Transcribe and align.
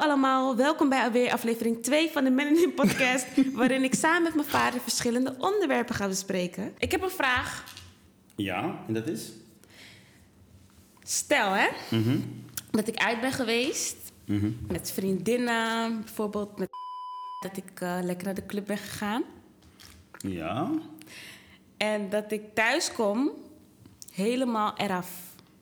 allemaal, 0.00 0.56
welkom 0.56 0.88
bij 0.88 1.04
alweer 1.04 1.32
aflevering 1.32 1.82
2 1.82 2.10
van 2.10 2.24
de 2.24 2.30
Men 2.30 2.62
in 2.62 2.74
Podcast, 2.74 3.26
waarin 3.54 3.82
ik 3.84 3.94
samen 3.94 4.22
met 4.22 4.34
mijn 4.34 4.46
vader 4.48 4.80
verschillende 4.80 5.34
onderwerpen 5.38 5.94
ga 5.94 6.08
bespreken. 6.08 6.72
Ik 6.78 6.90
heb 6.90 7.02
een 7.02 7.10
vraag. 7.10 7.64
Ja, 8.36 8.78
en 8.86 8.94
dat 8.94 9.06
is? 9.06 9.30
Stel 11.02 11.50
hè, 11.52 11.68
Mhm. 11.90 12.18
dat 12.70 12.88
ik 12.88 12.96
uit 12.96 13.20
ben 13.20 13.32
geweest 13.32 13.96
Mhm. 14.24 14.50
met 14.68 14.90
vriendinnen, 14.90 16.00
bijvoorbeeld 16.00 16.58
met 16.58 16.68
dat 17.40 17.56
ik 17.56 17.80
eh, 17.80 17.98
lekker 18.02 18.24
naar 18.24 18.34
de 18.34 18.46
club 18.46 18.66
ben 18.66 18.78
gegaan. 18.78 19.22
Ja. 20.18 20.70
En 21.76 22.08
dat 22.08 22.32
ik 22.32 22.54
thuis 22.54 22.92
kom, 22.92 23.30
helemaal 24.12 24.76
eraf. 24.76 25.10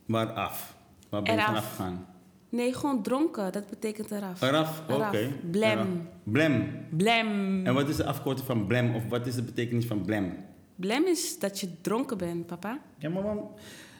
Waar 0.06 0.32
af? 0.32 0.74
Waar 1.08 1.22
ben 1.22 1.34
je 1.34 1.40
vanaf 1.40 1.68
gegaan? 1.70 2.06
Nee, 2.48 2.74
gewoon 2.74 3.02
dronken, 3.02 3.52
dat 3.52 3.66
betekent 3.70 4.10
eraf. 4.10 4.42
Eraf, 4.42 4.82
oké. 4.90 5.28
Blem. 5.50 6.08
Blem. 6.22 6.86
Blem. 6.90 7.66
En 7.66 7.74
wat 7.74 7.88
is 7.88 7.96
de 7.96 8.04
afkorting 8.04 8.46
van 8.46 8.66
blem? 8.66 8.94
Of 8.94 9.02
wat 9.08 9.26
is 9.26 9.34
de 9.34 9.42
betekenis 9.42 9.84
van 9.86 10.02
blem? 10.02 10.36
Blem 10.74 11.04
is 11.06 11.38
dat 11.38 11.60
je 11.60 11.80
dronken 11.80 12.18
bent, 12.18 12.46
papa. 12.46 12.78
Ja, 12.98 13.08
maar 13.08 13.22
waarom... 13.22 13.50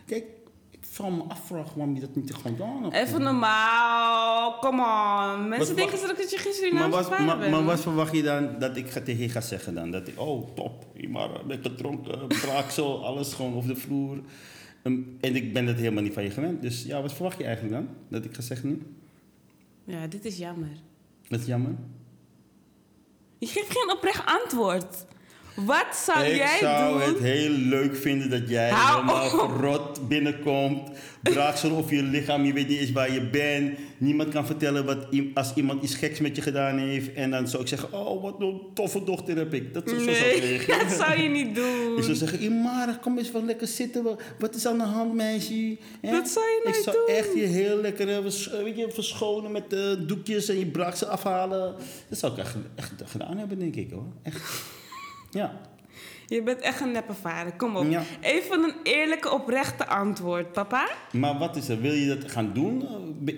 Kijk, 0.06 0.24
ik 0.70 0.78
zal 0.90 1.10
me 1.10 1.22
afvragen 1.22 1.76
waarom 1.76 1.94
je 1.94 2.00
dat 2.00 2.14
niet 2.14 2.34
gewoon 2.34 2.56
gedaan 2.56 2.82
hebt. 2.82 2.94
Even 2.94 3.22
normaal, 3.22 4.58
come 4.58 4.82
on. 4.82 5.48
Mensen 5.48 5.76
Wat 5.76 5.76
denken 5.76 6.16
dat 6.16 6.30
je 6.30 6.38
geen 6.38 6.44
Maar 6.44 6.54
Surinaamse 6.54 6.90
wat, 6.96 7.06
vader 7.06 7.26
maar, 7.26 7.38
bent. 7.38 7.50
maar 7.50 7.64
wat 7.64 7.80
verwacht 7.80 8.14
je 8.14 8.22
dan 8.22 8.58
dat 8.58 8.76
ik 8.76 8.86
tegen 8.86 9.18
je 9.18 9.28
ga 9.28 9.40
zeggen 9.40 9.74
dan? 9.74 9.90
Dat 9.90 10.08
ik, 10.08 10.20
oh 10.20 10.54
top, 10.54 10.84
maar 11.08 11.28
ben 11.46 11.58
gedronken, 11.62 12.26
braaksel, 12.26 13.04
alles 13.04 13.34
gewoon 13.34 13.54
op 13.54 13.66
de 13.66 13.76
vloer. 13.76 14.18
Ehm, 14.82 15.00
en 15.20 15.36
ik 15.36 15.52
ben 15.52 15.66
dat 15.66 15.76
helemaal 15.76 16.02
niet 16.02 16.12
van 16.12 16.22
je 16.22 16.30
gewend. 16.30 16.62
Dus 16.62 16.84
ja, 16.84 17.02
wat 17.02 17.12
verwacht 17.12 17.38
je 17.38 17.44
eigenlijk 17.44 17.74
dan? 17.74 17.88
Dat 18.08 18.24
ik 18.24 18.34
ga 18.34 18.42
zeggen 18.42 18.68
nu? 18.68 18.82
Ja, 19.84 20.06
dit 20.06 20.24
is 20.24 20.36
jammer. 20.36 20.68
Dat 21.28 21.40
is 21.40 21.46
jammer. 21.46 21.74
Je 23.38 23.46
geeft 23.46 23.70
geen 23.78 23.96
oprecht 23.96 24.26
antwoord. 24.26 25.06
Wat 25.66 25.86
zou 26.04 26.24
ik 26.24 26.36
jij 26.36 26.58
zou 26.60 26.98
doen? 26.98 27.08
het 27.14 27.18
heel 27.18 27.50
leuk 27.50 27.96
vinden 27.96 28.30
dat 28.30 28.48
jij 28.48 28.70
Hou 28.70 29.00
helemaal 29.00 29.28
verrot 29.28 30.08
binnenkomt. 30.08 30.90
Braaksel 31.22 31.70
over 31.76 31.94
je 31.94 32.02
lichaam, 32.02 32.44
je 32.44 32.52
weet 32.52 32.68
niet 32.68 32.78
eens 32.80 32.92
waar 32.92 33.12
je 33.12 33.20
bent. 33.28 33.78
Niemand 33.98 34.28
kan 34.28 34.46
vertellen 34.46 34.84
wat 34.84 35.06
als 35.34 35.52
iemand 35.54 35.82
iets 35.82 35.94
geks 35.94 36.20
met 36.20 36.36
je 36.36 36.42
gedaan 36.42 36.78
heeft. 36.78 37.12
En 37.12 37.30
dan 37.30 37.48
zou 37.48 37.62
ik 37.62 37.68
zeggen, 37.68 37.92
oh 37.92 38.22
wat 38.22 38.40
een 38.40 38.60
toffe 38.74 39.04
dochter 39.04 39.36
heb 39.36 39.54
ik. 39.54 39.74
Dat, 39.74 39.88
zo 39.88 39.94
zou 39.98 40.10
ik 40.10 40.42
Nee, 40.42 40.66
dat 40.84 40.90
zou 40.92 41.22
je 41.22 41.28
niet 41.28 41.54
doen. 41.54 41.96
Ik 41.98 42.02
zou 42.04 42.16
zeggen, 42.16 42.42
Imara, 42.44 42.98
kom 43.02 43.18
eens 43.18 43.30
wel 43.30 43.44
lekker 43.44 43.66
zitten. 43.66 44.02
Wa- 44.02 44.16
Wat 44.38 44.54
is 44.54 44.66
aan 44.66 44.78
de 44.78 44.84
hand, 44.84 45.14
meisje? 45.14 45.76
Dat 46.02 46.28
zou 46.28 46.46
je 46.46 46.60
Ik 46.64 46.72
nooit 46.72 46.84
zou 46.84 46.96
doen. 47.06 47.16
echt 47.16 47.34
je 47.34 47.46
heel 47.46 47.80
lekker 47.80 48.08
eh, 48.08 48.16
eh, 48.16 48.22
weet 48.64 48.76
je, 48.76 48.90
verschonen 48.92 49.52
met 49.52 49.72
eh, 49.72 49.80
doekjes 50.06 50.48
en 50.48 50.58
je 50.58 50.66
braaksel 50.66 51.06
afhalen. 51.08 51.74
Dat 52.08 52.18
zou 52.18 52.32
ik 52.32 52.38
echt, 52.38 52.54
echt 52.74 52.92
gedaan 53.04 53.36
hebben, 53.38 53.58
denk 53.58 53.74
ik 53.76 53.90
hoor. 53.90 54.06
Echt. 54.22 54.76
Ja. 55.30 55.52
Je 56.26 56.42
bent 56.42 56.60
echt 56.60 56.80
een 56.80 56.92
neppe 56.92 57.14
vader. 57.14 57.52
Kom 57.52 57.76
op. 57.76 57.90
Ja. 57.90 58.02
Even 58.20 58.62
een 58.62 58.74
eerlijke, 58.82 59.30
oprechte 59.30 59.86
antwoord, 59.86 60.52
papa. 60.52 60.88
Maar 61.12 61.38
wat 61.38 61.56
is 61.56 61.68
er? 61.68 61.80
Wil 61.80 61.92
je 61.92 62.06
dat 62.18 62.30
gaan 62.30 62.50
doen? 62.52 62.84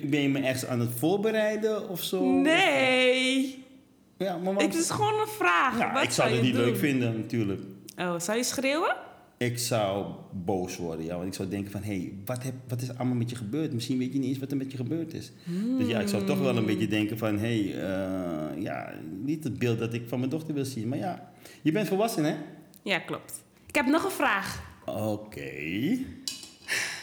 Ben 0.02 0.20
je 0.22 0.28
me 0.28 0.38
ergens 0.40 0.66
aan 0.66 0.80
het 0.80 0.90
voorbereiden 0.98 1.88
of 1.88 2.02
zo? 2.02 2.22
Nee. 2.24 3.64
Ja, 4.18 4.32
maar 4.36 4.42
waarom- 4.54 4.62
Het 4.70 4.74
is 4.74 4.90
gewoon 4.90 5.20
een 5.20 5.26
vraag. 5.28 5.78
Ja, 5.78 5.92
Wat 5.92 6.02
ik 6.02 6.10
zou 6.10 6.30
het 6.30 6.42
niet 6.42 6.54
doen? 6.54 6.64
leuk 6.64 6.76
vinden, 6.76 7.16
natuurlijk. 7.16 7.60
Oh, 7.98 8.18
zou 8.18 8.38
je 8.38 8.44
schreeuwen? 8.44 8.96
Ik 9.42 9.58
zou 9.58 10.14
boos 10.32 10.76
worden, 10.76 11.04
ja. 11.04 11.14
Want 11.16 11.26
ik 11.28 11.34
zou 11.34 11.48
denken 11.48 11.70
van, 11.70 11.82
hé, 11.82 11.96
hey, 11.96 12.12
wat, 12.24 12.42
heb, 12.42 12.54
wat 12.68 12.80
is 12.82 12.96
allemaal 12.96 13.16
met 13.16 13.30
je 13.30 13.36
gebeurd? 13.36 13.72
Misschien 13.72 13.98
weet 13.98 14.12
je 14.12 14.18
niet 14.18 14.28
eens 14.28 14.38
wat 14.38 14.50
er 14.50 14.56
met 14.56 14.70
je 14.70 14.76
gebeurd 14.76 15.14
is. 15.14 15.32
Dus 15.78 15.86
ja, 15.88 16.00
ik 16.00 16.08
zou 16.08 16.24
toch 16.24 16.38
wel 16.38 16.56
een 16.56 16.66
beetje 16.66 16.86
denken 16.88 17.18
van, 17.18 17.38
hé, 17.38 17.62
hey, 17.70 17.82
eh, 17.82 18.62
ja, 18.62 18.92
niet 19.22 19.44
het 19.44 19.58
beeld 19.58 19.78
dat 19.78 19.94
ik 19.94 20.08
van 20.08 20.18
mijn 20.18 20.30
dochter 20.30 20.54
wil 20.54 20.64
zien. 20.64 20.88
Maar 20.88 20.98
ja, 20.98 21.32
je 21.62 21.72
bent 21.72 21.88
volwassen, 21.88 22.24
hè? 22.24 22.36
Ja, 22.82 22.98
klopt. 22.98 23.42
Ik 23.66 23.74
heb 23.74 23.86
nog 23.86 24.04
een 24.04 24.10
vraag. 24.10 24.62
Oké. 24.86 25.50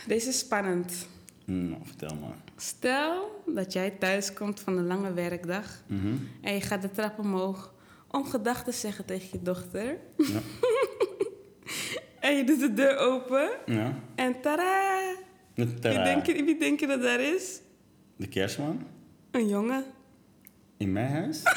Deze 0.08 0.30
is 0.30 0.40
spannend. 0.40 1.08
Nou, 1.46 1.78
vertel 1.84 2.16
maar. 2.16 2.38
Stel 2.58 3.42
dat 3.46 3.74
jij 3.74 3.90
thuis 3.92 4.34
komt 4.34 4.60
van 4.60 4.78
een 4.78 4.88
lange 4.88 5.14
werkdag 5.14 5.82
Mhm. 5.88 6.08
en 6.42 6.54
je 6.54 6.62
gaat 6.62 6.82
de 6.82 6.92
trap 6.92 7.20
omhoog 7.20 7.74
om 8.12 8.26
gedachten 8.26 8.74
te 8.74 8.80
zeggen 8.80 9.06
tegen 9.06 9.28
je 9.32 9.42
dochter. 9.42 9.98
Ja. 10.18 10.40
en 12.28 12.36
je 12.38 12.44
doet 12.44 12.60
de 12.60 12.74
deur 12.74 12.98
open 12.98 13.50
ja. 13.66 13.94
en 14.16 14.42
tada! 14.42 15.00
Wie 15.56 15.66
denk, 15.82 16.26
je, 16.26 16.44
wie 16.44 16.58
denk 16.60 16.80
je 16.80 16.88
dat 16.88 17.02
daar 17.02 17.20
is? 17.22 17.62
de 18.16 18.28
kerstman? 18.28 18.82
Een 19.32 19.48
jongen. 19.48 19.84
In 20.78 20.92
mijn 20.92 21.12
huis? 21.12 21.44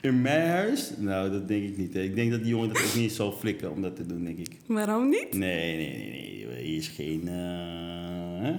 In 0.00 0.22
mijn 0.22 0.48
huis? 0.48 0.92
Nou, 0.98 1.30
dat 1.30 1.48
denk 1.48 1.68
ik 1.68 1.76
niet. 1.76 1.94
hè. 1.94 2.00
Ik 2.00 2.14
denk 2.14 2.30
dat 2.30 2.40
die 2.40 2.48
jongen 2.48 2.68
dat 2.68 2.78
ook 2.82 2.94
niet 2.94 3.12
zou 3.12 3.32
flikken 3.32 3.70
om 3.70 3.82
dat 3.82 3.96
te 3.96 4.06
doen, 4.06 4.24
denk 4.24 4.38
ik. 4.38 4.56
Waarom 4.66 5.08
niet? 5.08 5.32
Nee, 5.32 5.76
nee, 5.76 5.88
nee, 5.96 6.08
nee. 6.10 6.62
Hier 6.64 6.76
is 6.76 6.88
geen... 6.88 7.28
eh, 7.28 8.42
hè? 8.42 8.54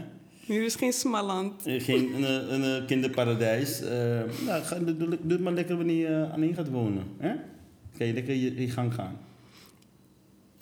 Hier 0.46 0.64
is 0.66 0.76
geen 0.76 0.94
smalland. 0.94 1.66
Eh, 1.66 1.82
Geen 1.84 2.14
een, 2.16 2.24
eh, 2.24 2.54
een, 2.54 2.64
eh, 2.64 2.86
kinderparadijs. 2.86 3.82
Eh, 3.82 3.90
nou, 4.46 4.64
ga, 4.64 4.76
doe, 4.80 5.18
het 5.28 5.40
maar 5.40 5.54
lekker 5.54 5.78
wanneer 5.78 6.10
je 6.10 6.24
eh, 6.24 6.34
alleen 6.34 6.54
gaat 6.56 6.70
wonen. 6.70 7.04
Hè? 7.18 7.34
Kan 7.98 8.08
je 8.08 8.14
lekker 8.14 8.34
je, 8.36 8.62
je 8.62 8.70
gang 8.70 8.94
gaan. 8.94 9.18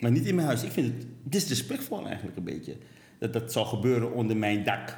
Maar 0.04 0.12
niet 0.12 0.26
in 0.26 0.34
mijn 0.34 0.46
huis. 0.46 0.62
Ik 0.62 0.70
vind 0.72 0.86
het 0.86 1.06
disrespectvol 1.22 2.06
eigenlijk 2.06 2.36
een 2.36 2.44
beetje. 2.44 2.76
Dat 3.18 3.32
dat 3.32 3.52
zou 3.52 3.66
gebeuren 3.66 4.12
onder 4.12 4.36
mijn 4.36 4.64
dak. 4.64 4.96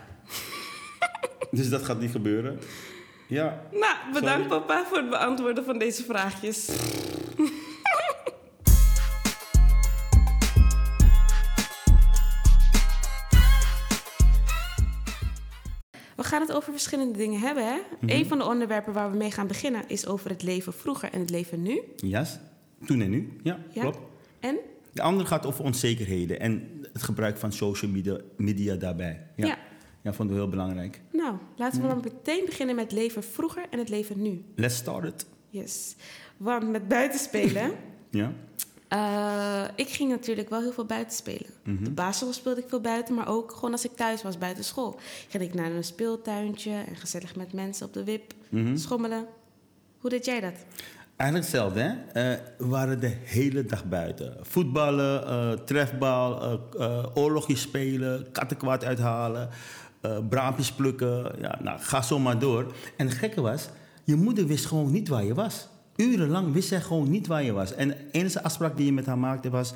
dus 1.50 1.68
dat 1.68 1.82
gaat 1.82 2.00
niet 2.00 2.10
gebeuren. 2.10 2.58
Ja. 3.28 3.62
Nou, 3.72 3.96
bedankt 4.12 4.48
Sorry. 4.48 4.64
papa 4.66 4.84
voor 4.86 4.96
het 4.96 5.10
beantwoorden 5.10 5.64
van 5.64 5.78
deze 5.78 6.04
vraagjes. 6.04 6.68
We 16.16 16.22
gaan 16.24 16.40
het 16.40 16.52
over 16.52 16.72
verschillende 16.72 17.18
dingen 17.18 17.40
hebben. 17.40 17.66
Hè? 17.66 17.76
Mhm. 18.00 18.10
Een 18.10 18.26
van 18.26 18.38
de 18.38 18.44
onderwerpen 18.44 18.92
waar 18.92 19.10
we 19.10 19.16
mee 19.16 19.30
gaan 19.30 19.46
beginnen 19.46 19.82
is 19.88 20.06
over 20.06 20.30
het 20.30 20.42
leven 20.42 20.72
vroeger 20.72 21.12
en 21.12 21.20
het 21.20 21.30
leven 21.30 21.62
nu. 21.62 21.80
Yes. 21.96 22.38
Toen 22.86 23.00
en 23.00 23.10
nu. 23.10 23.36
Ja, 23.42 23.58
Ja? 23.70 23.80
klopt. 23.80 23.98
En? 24.40 24.56
De 24.96 25.02
andere 25.02 25.28
gaat 25.28 25.46
over 25.46 25.64
onzekerheden 25.64 26.40
en 26.40 26.80
het 26.92 27.02
gebruik 27.02 27.36
van 27.38 27.52
social 27.52 27.90
media, 27.90 28.18
media 28.36 28.74
daarbij. 28.74 29.26
Ja. 29.36 29.46
Ja. 29.46 29.58
ja. 30.02 30.12
vonden 30.12 30.34
we 30.36 30.42
heel 30.42 30.50
belangrijk. 30.50 31.00
Nou, 31.12 31.36
laten 31.56 31.82
we 31.82 31.88
dan 31.88 32.00
meteen 32.04 32.44
beginnen 32.44 32.74
met 32.76 32.92
leven 32.92 33.22
vroeger 33.24 33.64
en 33.70 33.78
het 33.78 33.88
leven 33.88 34.22
nu. 34.22 34.44
Let's 34.54 34.76
start 34.76 35.04
it. 35.04 35.26
Yes. 35.50 35.96
Want 36.36 36.70
met 36.70 36.88
buitenspelen. 36.88 37.70
Ja. 38.10 38.32
eh, 38.88 39.68
ik 39.74 39.88
ging 39.88 40.10
natuurlijk 40.10 40.48
wel 40.50 40.60
heel 40.60 40.72
veel 40.72 40.84
buiten 40.84 41.16
spelen. 41.16 41.50
Mhm. 41.64 41.76
Op 41.78 41.84
de 41.84 41.90
basisschool 41.90 42.32
speelde 42.32 42.60
ik 42.60 42.68
veel 42.68 42.80
buiten, 42.80 43.14
maar 43.14 43.28
ook 43.28 43.52
gewoon 43.52 43.72
als 43.72 43.84
ik 43.84 43.90
thuis 43.96 44.22
was 44.22 44.38
buiten 44.38 44.64
school. 44.64 44.98
Ging 45.28 45.42
ik 45.42 45.54
naar 45.54 45.70
een 45.72 45.84
speeltuintje 45.84 46.70
en 46.88 46.96
gezellig 46.96 47.36
met 47.36 47.52
mensen 47.52 47.86
op 47.86 47.92
de 47.92 48.04
wip 48.04 48.32
Mhm. 48.48 48.76
schommelen. 48.76 49.26
Hoe 49.98 50.10
deed 50.10 50.24
jij 50.24 50.40
dat? 50.40 50.54
Eigenlijk 51.16 51.50
hetzelfde? 51.50 51.98
Eh, 52.12 52.22
we 52.58 52.66
waren 52.66 53.00
de 53.00 53.16
hele 53.24 53.64
dag 53.64 53.84
buiten. 53.84 54.36
Voetballen, 54.40 55.26
eh, 55.26 55.52
trefbal, 55.52 56.60
eh, 56.78 57.04
oorlogjes 57.14 57.60
spelen, 57.60 58.32
kattenkwaad 58.32 58.84
uithalen, 58.84 59.48
braampjes 60.28 60.72
plukken. 60.72 61.32
Ja, 61.40 61.58
nou, 61.62 61.80
ga 61.80 62.02
zo 62.02 62.18
maar 62.18 62.38
door. 62.38 62.72
En 62.96 63.06
het 63.06 63.16
gekke 63.16 63.40
was, 63.40 63.68
je 64.04 64.16
moeder 64.16 64.46
wist 64.46 64.66
gewoon 64.66 64.92
niet 64.92 65.08
waar 65.08 65.24
je 65.24 65.34
was. 65.34 65.68
Urenlang 65.96 66.52
wist 66.52 66.68
zij 66.68 66.80
gewoon 66.80 67.10
niet 67.10 67.26
waar 67.26 67.42
je 67.42 67.52
was. 67.52 67.74
En 67.74 67.88
de 67.88 67.96
enige 68.12 68.42
afspraak 68.42 68.76
die 68.76 68.86
je 68.86 68.92
met 68.92 69.06
haar 69.06 69.18
maakte 69.18 69.50
was... 69.50 69.74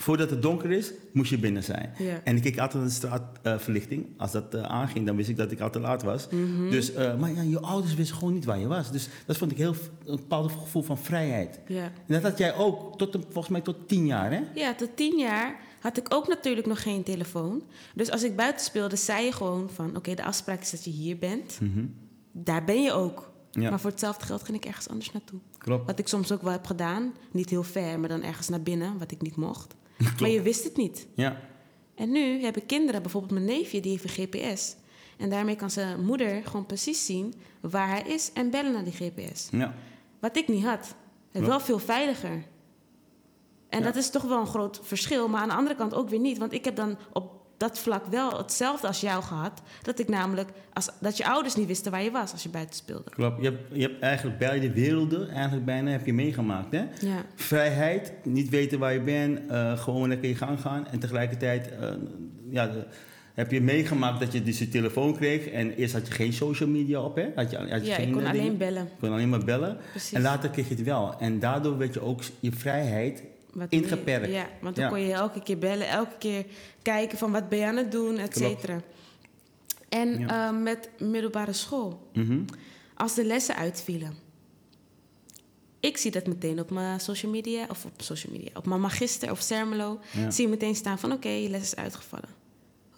voordat 0.00 0.30
het 0.30 0.42
donker 0.42 0.70
is, 0.70 0.92
moest 1.12 1.30
je 1.30 1.38
binnen 1.38 1.64
zijn. 1.64 1.94
Ja. 1.98 2.20
En 2.24 2.36
ik 2.36 2.42
keek 2.42 2.58
altijd 2.58 2.82
naar 2.82 2.92
de 2.92 2.94
straatverlichting. 2.94 4.06
Als 4.16 4.32
dat 4.32 4.54
eh, 4.54 4.62
aanging, 4.62 5.06
dan 5.06 5.16
wist 5.16 5.28
ik 5.28 5.36
dat 5.36 5.50
ik 5.50 5.60
al 5.60 5.70
te 5.70 5.80
laat 5.80 6.02
was. 6.02 6.28
dus, 6.70 6.92
eh, 6.92 7.18
maar 7.18 7.32
ja, 7.32 7.42
je 7.42 7.60
ouders 7.60 7.94
wisten 7.94 8.16
gewoon 8.16 8.34
niet 8.34 8.44
waar 8.44 8.58
je 8.58 8.66
was. 8.66 8.92
Dus 8.92 9.08
dat 9.26 9.36
vond 9.36 9.50
ik 9.50 9.56
heel 9.56 9.74
een 10.04 10.16
bepaald 10.16 10.52
gevoel 10.52 10.82
van 10.82 10.98
vrijheid. 10.98 11.60
Ja. 11.66 11.82
En 11.82 11.92
dat 12.06 12.22
had 12.22 12.38
jij 12.38 12.54
ook, 12.54 12.98
tot, 12.98 13.18
volgens 13.22 13.48
mij 13.48 13.60
tot 13.60 13.88
tien 13.88 14.06
jaar, 14.06 14.32
hè? 14.32 14.40
Ja, 14.54 14.74
tot 14.74 14.96
tien 14.96 15.18
jaar 15.18 15.60
had 15.80 15.96
ik 15.96 16.14
ook 16.14 16.28
natuurlijk 16.28 16.66
nog 16.66 16.82
geen 16.82 17.02
telefoon. 17.02 17.62
Dus 17.94 18.10
als 18.10 18.22
ik 18.22 18.36
buiten 18.36 18.64
speelde, 18.64 18.96
zei 18.96 19.24
je 19.24 19.32
gewoon 19.32 19.70
van... 19.70 19.96
oké, 19.96 20.14
de 20.14 20.24
afspraak 20.24 20.60
is 20.60 20.70
dat 20.70 20.84
je 20.84 20.90
hier 20.90 21.18
bent. 21.18 21.58
Daar 22.32 22.64
ben 22.64 22.82
je 22.82 22.92
ook. 22.92 23.30
Ja. 23.50 23.70
Maar 23.70 23.80
voor 23.80 23.90
hetzelfde 23.90 24.24
geld 24.24 24.42
ging 24.42 24.56
ik 24.56 24.64
ergens 24.64 24.88
anders 24.88 25.12
naartoe. 25.12 25.40
Klopt. 25.58 25.86
Wat 25.86 25.98
ik 25.98 26.08
soms 26.08 26.32
ook 26.32 26.42
wel 26.42 26.52
heb 26.52 26.66
gedaan. 26.66 27.12
Niet 27.32 27.50
heel 27.50 27.62
ver, 27.62 28.00
maar 28.00 28.08
dan 28.08 28.22
ergens 28.22 28.48
naar 28.48 28.62
binnen, 28.62 28.98
wat 28.98 29.10
ik 29.10 29.22
niet 29.22 29.36
mocht. 29.36 29.74
Maar 30.20 30.28
je 30.30 30.42
wist 30.42 30.64
het 30.64 30.76
niet. 30.76 31.06
Ja. 31.14 31.40
En 31.94 32.10
nu 32.10 32.42
heb 32.42 32.56
ik 32.56 32.66
kinderen, 32.66 33.02
bijvoorbeeld 33.02 33.32
mijn 33.32 33.44
neefje, 33.44 33.80
die 33.80 33.90
heeft 33.90 34.04
een 34.18 34.26
GPS. 34.26 34.76
En 35.16 35.30
daarmee 35.30 35.56
kan 35.56 35.70
zijn 35.70 36.04
moeder 36.04 36.42
gewoon 36.44 36.66
precies 36.66 37.06
zien 37.06 37.34
waar 37.60 37.88
hij 37.88 38.02
is 38.02 38.30
en 38.32 38.50
bellen 38.50 38.72
naar 38.72 38.84
die 38.84 38.92
GPS. 38.92 39.48
Ja. 39.50 39.74
Wat 40.20 40.36
ik 40.36 40.48
niet 40.48 40.64
had. 40.64 40.94
Het 41.30 41.46
wel 41.46 41.60
veel 41.60 41.78
veiliger. 41.78 42.44
En 43.68 43.78
Ja. 43.78 43.84
dat 43.84 43.96
is 43.96 44.10
toch 44.10 44.22
wel 44.22 44.40
een 44.40 44.46
groot 44.46 44.80
verschil, 44.82 45.28
maar 45.28 45.40
aan 45.40 45.48
de 45.48 45.54
andere 45.54 45.76
kant 45.76 45.94
ook 45.94 46.08
weer 46.08 46.18
niet. 46.18 46.38
Want 46.38 46.52
ik 46.52 46.64
heb 46.64 46.76
dan 46.76 46.98
op 47.12 47.37
dat 47.58 47.78
vlak 47.78 48.06
wel 48.06 48.36
hetzelfde 48.38 48.86
als 48.86 49.00
jou 49.00 49.22
gehad. 49.22 49.62
Dat 49.82 49.98
ik 49.98 50.08
namelijk, 50.08 50.48
als, 50.72 50.88
dat 51.00 51.16
je 51.16 51.26
ouders 51.26 51.54
niet 51.54 51.66
wisten 51.66 51.90
waar 51.90 52.02
je 52.02 52.10
was 52.10 52.32
als 52.32 52.42
je 52.42 52.48
buiten 52.48 52.74
speelde. 52.76 53.10
Klopt. 53.10 53.42
Je 53.42 53.50
hebt, 53.50 53.60
je 53.72 53.82
hebt 53.82 54.00
eigenlijk 54.02 54.38
beide 54.38 54.72
werelden, 54.72 55.28
eigenlijk 55.30 55.64
bijna, 55.64 55.90
heb 55.90 56.06
je 56.06 56.12
meegemaakt. 56.12 56.72
Hè? 56.72 56.78
Ja. 57.00 57.24
Vrijheid, 57.34 58.12
niet 58.24 58.48
weten 58.48 58.78
waar 58.78 58.92
je 58.92 59.00
bent, 59.00 59.40
eh, 59.50 59.78
gewoon 59.78 60.08
lekker 60.08 60.28
je 60.28 60.34
gang 60.36 60.60
gaan. 60.60 60.86
En 60.88 60.98
tegelijkertijd 60.98 61.70
eh, 61.78 61.90
ja, 62.50 62.66
de- 62.66 62.84
heb 63.34 63.50
je 63.50 63.60
meegemaakt 63.60 64.20
dat 64.20 64.32
je 64.32 64.42
dus 64.42 64.58
je 64.58 64.68
telefoon 64.68 65.16
kreeg. 65.16 65.46
En 65.48 65.70
eerst 65.74 65.92
had 65.94 66.06
je 66.06 66.12
geen 66.12 66.32
social 66.32 66.68
media 66.68 67.00
op, 67.00 67.16
hè? 67.16 67.26
Had 67.34 67.50
je, 67.50 67.56
had 67.56 67.68
je 67.80 67.86
Ja, 67.86 67.94
geen 67.94 68.06
ik 68.06 68.12
kon 68.12 68.26
alleen 68.26 68.42
dingen? 68.42 68.58
bellen. 68.58 68.82
Je 68.84 68.90
kon 69.00 69.12
alleen 69.12 69.28
maar 69.28 69.44
bellen. 69.44 69.76
Precies. 69.90 70.12
En 70.12 70.22
later 70.22 70.50
kreeg 70.50 70.68
je 70.68 70.74
het 70.74 70.84
wel. 70.84 71.14
En 71.18 71.38
daardoor 71.38 71.78
werd 71.78 71.94
je 71.94 72.00
ook 72.00 72.20
je 72.40 72.52
vrijheid 72.52 73.22
Wat 73.58 73.72
ingeperkt. 73.72 74.30
Ja, 74.32 74.48
want 74.60 74.74
dan 74.76 74.84
Ja. 74.84 74.90
kon 74.90 75.00
je 75.00 75.12
elke 75.12 75.42
keer 75.42 75.58
bellen, 75.58 75.88
elke 75.88 76.16
keer 76.18 76.44
kijken 76.82 77.18
van 77.18 77.32
wat 77.32 77.48
ben 77.48 77.58
je 77.58 77.64
aan 77.66 77.76
het 77.76 77.92
doen, 77.92 78.18
et 78.18 78.36
cetera. 78.36 78.80
En 79.88 80.18
Ja. 80.18 80.48
eh, 80.48 80.56
met 80.62 80.90
middelbare 80.98 81.52
school, 81.52 82.08
Mhm. 82.12 82.40
als 82.94 83.14
de 83.14 83.24
lessen 83.24 83.56
uitvielen. 83.56 84.14
Ik 85.80 85.96
zie 85.96 86.10
dat 86.10 86.26
meteen 86.26 86.60
op 86.60 86.70
mijn 86.70 87.00
social 87.00 87.30
media, 87.32 87.66
of 87.70 87.84
op 87.84 87.92
social 88.02 88.32
media, 88.32 88.50
op 88.54 88.66
mijn 88.66 88.80
magister 88.80 89.30
of 89.30 89.40
Sermelo. 89.40 89.98
Ja. 90.12 90.30
Zie 90.30 90.44
je 90.44 90.50
meteen 90.50 90.74
staan 90.74 90.98
van 90.98 91.12
oké, 91.12 91.28
je 91.28 91.48
les 91.48 91.62
is 91.62 91.76
uitgevallen. 91.76 92.28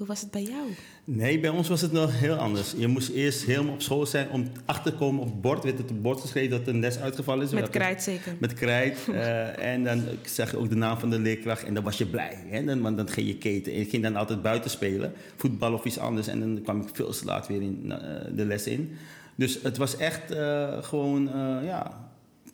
Hoe 0.00 0.08
was 0.08 0.20
het 0.20 0.30
bij 0.30 0.42
jou? 0.42 0.66
Nee, 1.04 1.40
bij 1.40 1.50
ons 1.50 1.68
was 1.68 1.80
het 1.80 1.92
nog 1.92 2.18
heel 2.20 2.34
anders. 2.34 2.74
Je 2.76 2.86
moest 2.86 3.08
eerst 3.08 3.44
helemaal 3.44 3.72
op 3.72 3.82
school 3.82 4.06
zijn 4.06 4.30
om 4.30 4.46
achter 4.64 4.92
te 4.92 4.98
komen 4.98 5.20
op 5.20 5.26
het 5.26 5.40
bord. 5.40 5.64
Werd 5.64 5.78
het 5.78 5.86
op 5.86 5.92
het 5.92 6.02
bord 6.02 6.20
geschreven 6.20 6.50
dat 6.50 6.68
een 6.68 6.80
les 6.80 6.98
uitgevallen 6.98 7.44
is. 7.44 7.52
Met 7.52 7.70
krijt 7.70 8.02
zeker. 8.02 8.34
Met 8.38 8.54
krijt. 8.54 8.98
eh, 9.12 9.72
en 9.72 9.84
dan 9.84 10.02
zag 10.24 10.50
je 10.50 10.58
ook 10.58 10.68
de 10.68 10.76
naam 10.76 10.98
van 10.98 11.10
de 11.10 11.18
leerkracht 11.18 11.64
en 11.64 11.74
dan 11.74 11.84
was 11.84 11.98
je 11.98 12.06
blij. 12.06 12.44
Hè? 12.46 12.64
Dan, 12.64 12.80
want 12.82 12.96
dan 12.96 13.08
ging 13.08 13.26
je 13.26 13.36
keten. 13.36 13.72
En 13.72 13.80
ik 13.80 13.90
ging 13.90 14.02
dan 14.02 14.16
altijd 14.16 14.42
buiten 14.42 14.70
spelen. 14.70 15.12
Voetbal 15.36 15.72
of 15.72 15.84
iets 15.84 15.98
anders. 15.98 16.26
En 16.26 16.40
dan 16.40 16.60
kwam 16.62 16.80
ik 16.80 16.88
veel 16.92 17.10
te 17.10 17.24
laat 17.24 17.46
weer 17.46 17.62
in 17.62 17.92
eh, 17.92 17.98
de 18.34 18.44
les 18.44 18.66
in. 18.66 18.96
Dus 19.34 19.58
het 19.62 19.76
was 19.76 19.96
echt 19.96 20.30
eh, 20.30 20.82
gewoon, 20.82 21.30
ja... 21.64 22.08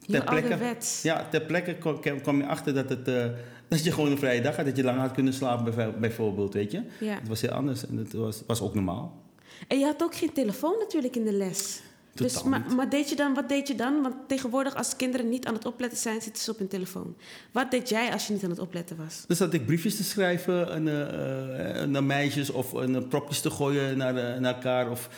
Heel 0.06 0.22
ouderwets. 0.22 1.02
Ja, 1.02 1.26
ter 1.30 1.40
plekke 1.40 1.76
kwam, 2.22 2.38
je 2.38 2.46
achter 2.46 2.74
dat, 2.74 2.88
het, 2.88 3.08
eh, 3.08 3.24
dat 3.68 3.84
je 3.84 3.92
gewoon 3.92 4.10
een 4.10 4.18
vrije 4.18 4.40
dag 4.40 4.56
had. 4.56 4.64
Dat 4.64 4.76
je 4.76 4.82
lang 4.82 4.98
had 4.98 5.12
kunnen 5.12 5.32
slapen 5.32 5.74
bijv- 5.74 5.94
bijvoorbeeld, 5.94 6.54
weet 6.54 6.70
je. 6.70 6.82
Ja. 7.00 7.14
Het 7.14 7.28
was 7.28 7.40
heel 7.40 7.50
anders 7.50 7.86
en 7.86 7.96
het 7.96 8.12
was, 8.12 8.42
was 8.46 8.60
ook 8.60 8.74
normaal. 8.74 9.22
En 9.68 9.78
je 9.78 9.84
had 9.84 10.02
ook 10.02 10.14
geen 10.14 10.32
telefoon 10.32 10.78
natuurlijk 10.78 11.16
in 11.16 11.24
de 11.24 11.32
les. 11.32 11.80
Dus, 12.14 12.42
maar, 12.42 12.62
maar 12.76 12.88
deed 12.90 13.08
je 13.08 13.16
dan, 13.16 13.34
wat 13.34 13.48
deed 13.48 13.68
je 13.68 13.74
dan? 13.74 14.02
Want 14.02 14.14
tegenwoordig 14.26 14.74
als 14.74 14.96
kinderen 14.96 15.28
niet 15.28 15.46
aan 15.46 15.54
het 15.54 15.66
opletten 15.66 15.98
zijn, 15.98 16.20
zitten 16.22 16.42
ze 16.42 16.50
op 16.50 16.58
hun 16.58 16.68
telefoon. 16.68 17.16
Wat 17.52 17.70
deed 17.70 17.88
jij 17.88 18.12
als 18.12 18.26
je 18.26 18.32
niet 18.32 18.44
aan 18.44 18.50
het 18.50 18.58
opletten 18.58 18.96
was? 18.96 19.24
Dus 19.26 19.38
zat 19.38 19.52
ik 19.54 19.66
briefjes 19.66 19.96
te 19.96 20.04
schrijven 20.04 20.72
en, 20.72 20.88
eh, 20.88 21.82
eh, 21.82 21.88
naar 21.88 22.04
meisjes 22.04 22.50
of 22.50 22.72
uh, 22.74 22.98
propjes 23.08 23.40
te 23.40 23.50
gooien 23.50 23.96
naar, 23.96 24.14
naar 24.40 24.54
elkaar. 24.54 24.90
Of 24.90 25.08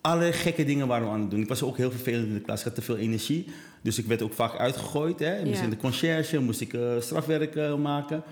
alle 0.00 0.32
gekke 0.32 0.64
dingen 0.64 0.86
waren 0.86 1.06
we 1.06 1.12
aan 1.12 1.20
het 1.20 1.30
doen. 1.30 1.40
Ik 1.40 1.48
was 1.48 1.62
ook 1.62 1.76
heel 1.76 1.90
vervelend 1.90 2.26
in 2.26 2.34
de 2.34 2.40
klas. 2.40 2.58
Ik 2.58 2.64
had 2.64 2.74
te 2.74 2.82
veel 2.82 2.96
energie. 2.96 3.46
Dus 3.82 3.98
ik 3.98 4.06
werd 4.06 4.22
ook 4.22 4.32
vaak 4.32 4.56
uitgegooid. 4.58 5.18
Hè. 5.18 5.44
Moest 5.44 5.58
Ja. 5.58 5.64
in 5.64 5.70
de 5.70 5.76
conciërge, 5.76 6.38
moest 6.38 6.60
ik 6.60 6.72
eh, 6.72 6.80
strafwerk 7.00 7.56
eh, 7.56 7.74
maken. 7.76 8.22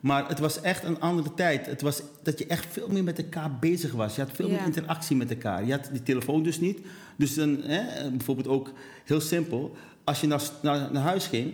Maar 0.00 0.28
het 0.28 0.38
was 0.38 0.60
echt 0.60 0.84
een 0.84 1.00
andere 1.00 1.34
tijd. 1.34 1.66
Het 1.66 1.80
was 1.82 2.02
dat 2.22 2.38
je 2.38 2.46
echt 2.46 2.66
veel 2.70 2.88
meer 2.88 3.04
met 3.04 3.18
elkaar 3.18 3.58
bezig 3.60 3.92
was. 3.92 4.14
Je 4.14 4.20
had 4.20 4.30
veel 4.34 4.46
Ja. 4.48 4.52
meer 4.56 4.64
interactie 4.64 5.16
met 5.16 5.30
elkaar. 5.30 5.64
Je 5.66 5.72
had 5.72 5.88
die 5.92 6.02
telefoon 6.02 6.42
dus 6.42 6.60
niet. 6.60 6.78
Dus 7.16 7.34
dan, 7.34 7.58
hè, 7.62 8.10
bijvoorbeeld 8.10 8.48
ook 8.48 8.72
heel 9.04 9.20
simpel. 9.20 9.76
Als 10.04 10.20
je 10.20 10.26
naar, 10.26 10.42
naar, 10.62 10.88
naar 10.92 11.02
huis 11.02 11.26
ging, 11.26 11.52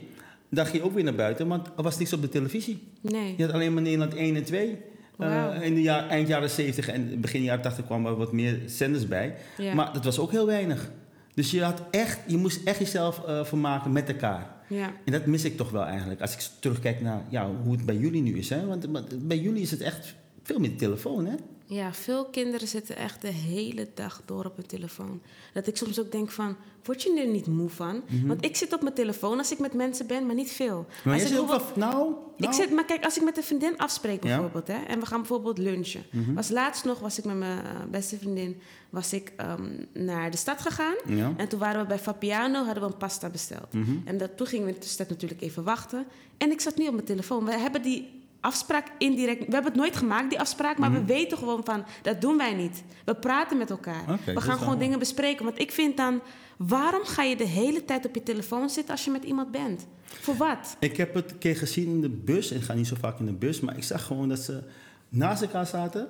dan 0.49 0.65
ging 0.67 0.77
je 0.77 0.83
ook 0.89 0.95
weer 0.95 1.05
naar 1.05 1.15
buiten. 1.15 1.49
Want 1.49 1.67
er 1.77 1.83
was 1.83 1.99
niks 1.99 2.13
op 2.13 2.23
de 2.23 2.29
televisie. 2.29 2.83
Nee. 3.01 3.35
Je 3.37 3.45
had 3.45 3.53
alleen 3.53 3.73
maar 3.75 3.83
Nederland 3.83 4.15
1 4.15 4.37
en 4.37 4.45
2. 4.45 4.79
Eh, 5.19 5.63
in 5.63 5.75
de 5.75 5.83
jaar, 5.83 6.09
eind 6.09 6.29
jaren 6.29 6.51
70 6.51 6.89
en 6.89 7.21
begin 7.21 7.43
jaren 7.43 7.63
80 7.63 7.85
kwamen 7.85 8.11
er 8.11 8.17
wat 8.17 8.33
meer 8.33 8.61
zenders 8.67 9.09
bij. 9.09 9.35
Ja. 9.57 9.75
Maar 9.75 9.93
dat 9.93 10.05
was 10.05 10.19
ook 10.19 10.31
heel 10.31 10.47
weinig. 10.47 10.91
Dus 11.35 11.51
je, 11.51 11.63
had 11.63 11.83
echt, 11.91 12.19
je 12.27 12.37
moest 12.37 12.65
echt 12.65 12.79
jezelf 12.79 13.25
eh 13.25 13.45
vermaken 13.45 13.93
met 13.93 14.09
elkaar. 14.09 14.51
Ja. 14.69 14.93
En 15.05 15.13
dat 15.13 15.27
mis 15.27 15.45
ik 15.45 15.57
toch 15.57 15.71
wel 15.71 15.85
eigenlijk. 15.85 16.21
Als 16.21 16.33
ik 16.33 16.41
terugkijk 16.61 17.01
naar 17.01 17.23
ja, 17.29 17.51
hoe 17.63 17.73
het 17.73 17.87
bij 17.87 17.97
jullie 17.97 18.23
nu 18.23 18.39
is. 18.39 18.49
Hè? 18.49 18.67
Want 18.67 18.87
want 18.87 19.29
bij 19.29 19.39
jullie 19.39 19.63
is 19.63 19.71
het 19.71 19.81
echt 19.81 20.15
veel 20.43 20.59
meer 20.59 20.77
telefoon. 20.77 21.27
Hè? 21.27 21.35
Ja, 21.73 21.93
veel 21.93 22.25
kinderen 22.25 22.69
zitten 22.69 22.97
echt 22.97 23.21
de 23.21 23.29
hele 23.29 23.89
dag 23.95 24.23
door 24.25 24.45
op 24.45 24.57
hun 24.57 24.67
telefoon. 24.67 25.21
Dat 25.53 25.67
ik 25.67 25.77
soms 25.77 26.01
ook 26.01 26.13
denk 26.13 26.31
van, 26.31 26.57
word 26.85 27.03
je 27.03 27.21
er 27.21 27.27
niet 27.27 27.47
moe 27.47 27.69
van? 27.69 28.03
Want 28.25 28.45
ik 28.45 28.57
zit 28.57 28.73
op 28.73 28.83
mijn 28.83 28.95
telefoon 28.95 29.39
als 29.39 29.53
ik 29.53 29.59
met 29.59 29.73
mensen 29.75 30.07
ben, 30.07 30.27
maar 30.27 30.35
niet 30.35 30.51
veel. 30.51 30.87
Mhm. 30.89 31.01
Maar 31.05 31.13
als 31.13 31.23
jij 31.23 31.31
ik 31.31 31.39
zit 31.39 31.49
wel... 31.49 31.61
Nou, 31.75 32.13
Ik 32.37 32.45
nou. 32.45 32.55
zit, 32.55 32.71
maar 32.71 32.85
kijk, 32.85 33.05
als 33.05 33.17
ik 33.17 33.25
met 33.25 33.37
een 33.37 33.43
vriendin 33.43 33.79
afspreek 33.79 34.25
Ja. 34.25 34.29
Mhm. 34.29 34.41
bijvoorbeeld, 34.41 34.79
hè, 34.79 34.85
en 34.85 35.01
we 35.01 35.07
gaan 35.07 35.19
bijvoorbeeld 35.19 35.59
lunchen. 35.59 36.05
Was 36.35 36.49
laatst 36.49 36.85
nog, 36.85 36.99
was 36.99 37.19
ik 37.19 37.25
met 37.25 37.37
mijn 37.37 37.65
eh, 37.65 37.71
beste 37.91 38.19
vriendin, 38.19 38.61
was 38.91 39.13
ik 39.13 39.33
ehm, 39.37 39.71
naar 39.93 40.31
de 40.31 40.37
stad 40.37 40.61
gegaan. 40.61 40.95
Ja. 41.07 41.33
En 41.37 41.49
toen 41.49 41.59
waren 41.59 41.81
we 41.81 41.87
bij 41.87 41.99
Fabiano, 41.99 42.65
hadden 42.65 42.83
we 42.83 42.89
een 42.89 42.97
pasta 42.97 43.29
besteld. 43.29 43.73
Mhm. 43.73 43.91
En 44.05 44.19
dat, 44.19 44.37
toen 44.37 44.47
gingen 44.47 44.67
we 44.67 44.73
in 44.73 44.81
de 44.81 44.87
stad 44.87 45.09
natuurlijk 45.09 45.41
even 45.41 45.65
wachten. 45.65 46.07
En 46.39 46.51
ik 46.51 46.61
zat 46.61 46.77
niet 46.77 46.89
op 46.89 46.95
mijn 46.95 47.07
telefoon. 47.07 47.45
We 47.45 47.59
hebben 47.59 47.83
die 47.83 48.22
afspraak 48.43 48.87
indirect... 48.99 49.39
We 49.39 49.53
hebben 49.53 49.73
het 49.73 49.81
nooit 49.81 49.97
gemaakt, 49.97 50.31
die 50.31 50.41
afspraak. 50.41 50.79
Maar 50.79 50.93
we 50.93 51.05
weten 51.05 51.39
gewoon 51.39 51.65
van, 51.65 51.85
dat 52.03 52.21
doen 52.21 52.37
wij 52.37 52.55
niet. 52.55 52.83
We 53.05 53.15
praten 53.15 53.59
met 53.59 53.71
elkaar. 53.71 54.03
Mhm. 54.07 54.35
We 54.35 54.41
gaan 54.41 54.59
gewoon 54.59 54.79
dingen 54.79 54.99
bespreken. 54.99 55.45
Want 55.45 55.61
ik 55.61 55.73
vind 55.73 55.97
dan... 55.97 56.21
Waarom 56.57 57.05
ga 57.05 57.23
je 57.23 57.37
de 57.37 57.47
hele 57.47 57.85
tijd 57.85 58.07
op 58.07 58.15
je 58.15 58.23
telefoon 58.23 58.71
zitten 58.71 58.93
als 58.93 59.05
je 59.05 59.11
met 59.11 59.25
iemand 59.25 59.51
bent? 59.51 59.87
Voor 60.05 60.37
wat? 60.37 60.77
Ik 60.79 60.97
heb 60.97 61.15
het 61.15 61.31
een 61.31 61.39
keer 61.39 61.57
gezien 61.57 61.89
in 61.89 62.01
de 62.01 62.09
bus. 62.09 62.51
Ik 62.51 62.63
ga 62.63 62.73
niet 62.75 62.87
zo 62.87 62.97
vaak 63.01 63.19
in 63.19 63.27
de 63.27 63.33
bus. 63.33 63.61
Maar 63.61 63.77
ik 63.77 63.85
zag 63.85 64.05
gewoon 64.05 64.29
dat 64.29 64.39
ze 64.39 64.63
naast 65.09 65.43
elkaar 65.43 65.67
zaten. 65.67 66.09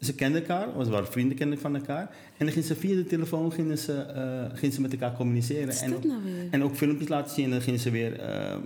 Ze 0.00 0.14
kenden 0.14 0.40
elkaar, 0.40 0.84
ze 0.84 0.90
waren 0.90 1.06
vrienden 1.06 1.36
kennelijk 1.36 1.66
van 1.66 1.76
elkaar. 1.76 2.10
En 2.36 2.44
dan 2.44 2.48
gingen 2.48 2.68
ze 2.68 2.76
via 2.76 2.94
de 2.94 3.06
telefoon 3.06 3.52
gingen 3.52 3.78
ze, 3.78 3.92
eh, 3.92 4.58
gingen 4.58 4.74
ze 4.74 4.80
met 4.80 4.92
elkaar 4.92 5.16
communiceren. 5.16 5.66
Wat 5.66 5.74
is 5.74 5.80
en, 5.80 5.90
dat 5.90 6.04
nou 6.04 6.22
weer? 6.22 6.48
en 6.50 6.62
ook 6.62 6.76
filmpjes 6.76 7.08
laten 7.08 7.34
zien. 7.34 7.44
En 7.44 7.50
dan 7.50 7.60
gingen 7.60 7.80
ze 7.80 7.90
weer... 7.90 8.20
eh, 8.20 8.56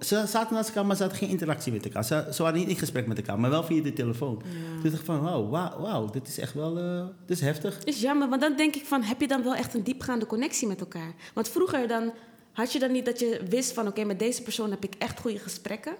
ze 0.00 0.24
zaten 0.26 0.54
naast 0.54 0.68
elkaar, 0.68 0.86
maar 0.86 0.96
ze 0.96 1.02
hadden 1.02 1.20
geen 1.20 1.28
interactie 1.28 1.72
met 1.72 1.84
elkaar. 1.84 2.04
Ze, 2.04 2.28
ze 2.32 2.42
waren 2.42 2.58
niet 2.58 2.68
in 2.68 2.76
gesprek 2.76 3.06
met 3.06 3.16
elkaar, 3.16 3.40
maar 3.40 3.50
wel 3.50 3.62
via 3.62 3.82
de 3.82 3.92
telefoon. 3.92 4.42
Dus 4.76 4.84
ik 4.84 4.90
dacht 4.90 5.04
van, 5.04 5.20
wauw, 5.20 5.48
wauw, 5.48 5.80
wauw, 5.80 6.10
dit 6.10 6.28
is 6.28 6.38
echt 6.38 6.54
wel... 6.54 6.78
eh, 6.78 7.06
dit 7.26 7.36
is 7.36 7.42
heftig. 7.42 7.78
is 7.84 8.00
jammer, 8.00 8.28
want 8.28 8.40
dan 8.40 8.56
denk 8.56 8.74
ik 8.74 8.84
van... 8.84 9.02
heb 9.02 9.20
je 9.20 9.28
dan 9.28 9.42
wel 9.42 9.54
echt 9.54 9.74
een 9.74 9.82
diepgaande 9.82 10.26
connectie 10.26 10.68
met 10.68 10.80
elkaar? 10.80 11.12
Want 11.34 11.48
vroeger 11.48 11.88
dan... 11.88 12.12
Had 12.52 12.72
je 12.72 12.78
dan 12.78 12.92
niet 12.92 13.04
dat 13.04 13.18
je 13.18 13.40
wist 13.48 13.72
van... 13.72 13.86
oké, 13.86 14.04
met 14.04 14.18
deze 14.18 14.42
persoon 14.42 14.70
heb 14.70 14.84
ik 14.84 14.94
echt 14.98 15.20
goede 15.20 15.38
gesprekken? 15.38 15.94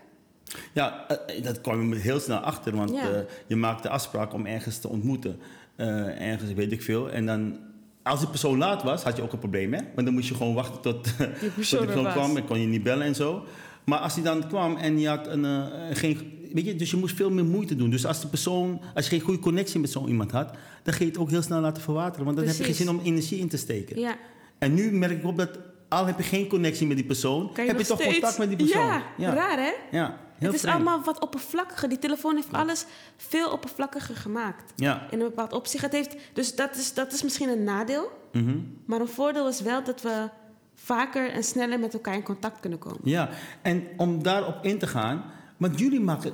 Ja, 0.72 1.06
eh, 1.08 1.42
dat 1.42 1.60
kwam 1.60 1.94
je 1.94 2.00
heel 2.00 2.20
snel 2.20 2.38
achter, 2.38 2.76
want 2.76 2.90
Ja. 2.90 3.10
eh, 3.10 3.20
je 3.46 3.56
maakt 3.56 3.82
de 3.82 3.88
afspraak 3.88 4.32
om 4.34 4.46
ergens 4.46 4.78
te 4.78 4.88
ontmoeten. 4.88 5.38
Eh, 5.76 6.30
ergens, 6.30 6.52
weet 6.52 6.72
ik 6.72 6.82
veel. 6.82 7.10
En 7.10 7.26
dan, 7.26 7.58
als 8.02 8.20
die 8.20 8.28
persoon 8.28 8.58
laat 8.58 8.82
was, 8.82 9.02
had 9.02 9.16
je 9.16 9.22
ook 9.22 9.32
een 9.32 9.38
probleem, 9.38 9.72
hè? 9.72 9.80
Want 9.94 10.06
dan 10.06 10.14
moest 10.14 10.28
je 10.28 10.34
gewoon 10.34 10.54
wachten 10.54 10.80
tot, 10.80 11.04
tot 11.18 11.40
die 11.40 11.50
persoon 11.50 11.78
er 11.80 11.84
persoon 11.86 12.04
was. 12.04 12.12
kwam 12.12 12.36
en 12.36 12.44
kon 12.44 12.60
je 12.60 12.66
niet 12.66 12.82
bellen 12.82 13.06
en 13.06 13.14
zo. 13.14 13.44
Maar 13.84 13.98
als 13.98 14.14
hij 14.14 14.22
dan 14.22 14.48
kwam 14.48 14.76
en 14.76 14.98
je 14.98 15.08
had 15.08 15.26
een, 15.26 15.68
geen... 15.96 16.38
Weet 16.52 16.64
je, 16.64 16.76
dus 16.76 16.90
je 16.90 16.96
moest 16.96 17.16
veel 17.16 17.30
meer 17.30 17.44
moeite 17.44 17.76
doen. 17.76 17.90
Dus 17.90 18.06
als 18.06 18.20
de 18.20 18.26
persoon, 18.28 18.80
als 18.94 19.04
je 19.04 19.10
geen 19.10 19.20
goede 19.20 19.40
connectie 19.40 19.80
met 19.80 19.90
zo 19.90 20.06
iemand 20.06 20.30
had, 20.30 20.54
dan 20.82 20.94
ga 20.94 21.00
je 21.04 21.10
het 21.10 21.18
ook 21.18 21.30
heel 21.30 21.42
snel 21.42 21.60
laten 21.60 21.82
verwateren. 21.82 22.24
Want 22.24 22.36
dan 22.36 22.46
heb 22.46 22.56
je 22.56 22.64
geen 22.64 22.74
zin 22.74 22.88
om 22.88 23.00
energie 23.04 23.38
in 23.38 23.48
te 23.48 23.56
steken. 23.56 23.98
Ja. 24.00 24.16
En 24.58 24.74
nu 24.74 24.92
merk 24.92 25.12
ik 25.18 25.24
op 25.24 25.36
dat, 25.36 25.58
al 25.88 26.06
heb 26.06 26.16
je 26.16 26.22
geen 26.22 26.46
connectie 26.48 26.86
met 26.86 26.96
die 26.96 27.06
persoon, 27.06 27.50
je 27.56 27.62
heb 27.62 27.78
je 27.78 27.86
toch 27.86 28.00
steeds- 28.00 28.12
contact 28.12 28.38
met 28.38 28.48
die 28.48 28.56
persoon. 28.56 29.02
Ja, 29.16 29.34
raar 29.34 29.58
hè? 29.58 29.70
Ja, 29.98 30.18
het 30.46 30.54
is 30.54 30.60
vreemd. 30.60 30.76
allemaal 30.76 31.02
wat 31.02 31.20
oppervlakkiger. 31.20 31.88
Die 31.88 31.98
telefoon 31.98 32.34
heeft 32.34 32.52
alles 32.52 32.84
veel 33.16 33.50
oppervlakkiger 33.50 34.16
gemaakt. 34.16 34.72
Ja. 34.76 35.06
In 35.10 35.20
een 35.20 35.26
bepaald 35.26 35.52
opzicht. 35.52 35.82
Het 35.84 35.92
heeft, 35.92 36.16
dus 36.32 36.54
dat 36.54 36.76
is, 36.76 36.94
dat 36.94 37.12
is 37.12 37.22
misschien 37.22 37.48
een 37.48 37.64
nadeel. 37.64 38.10
Mhm. 38.32 38.58
Maar 38.84 39.00
een 39.00 39.08
voordeel 39.08 39.48
is 39.48 39.60
wel 39.60 39.84
dat 39.84 40.02
we 40.02 40.28
vaker 40.74 41.30
en 41.30 41.44
sneller 41.44 41.78
met 41.80 41.94
elkaar 41.94 42.14
in 42.14 42.22
contact 42.22 42.60
kunnen 42.60 42.78
komen. 42.78 43.00
Ja, 43.04 43.28
en 43.62 43.86
om 43.96 44.22
daarop 44.22 44.64
in 44.64 44.78
te 44.78 44.86
gaan, 44.86 45.24
want 45.56 45.78
jullie 45.78 46.00
maken 46.00 46.32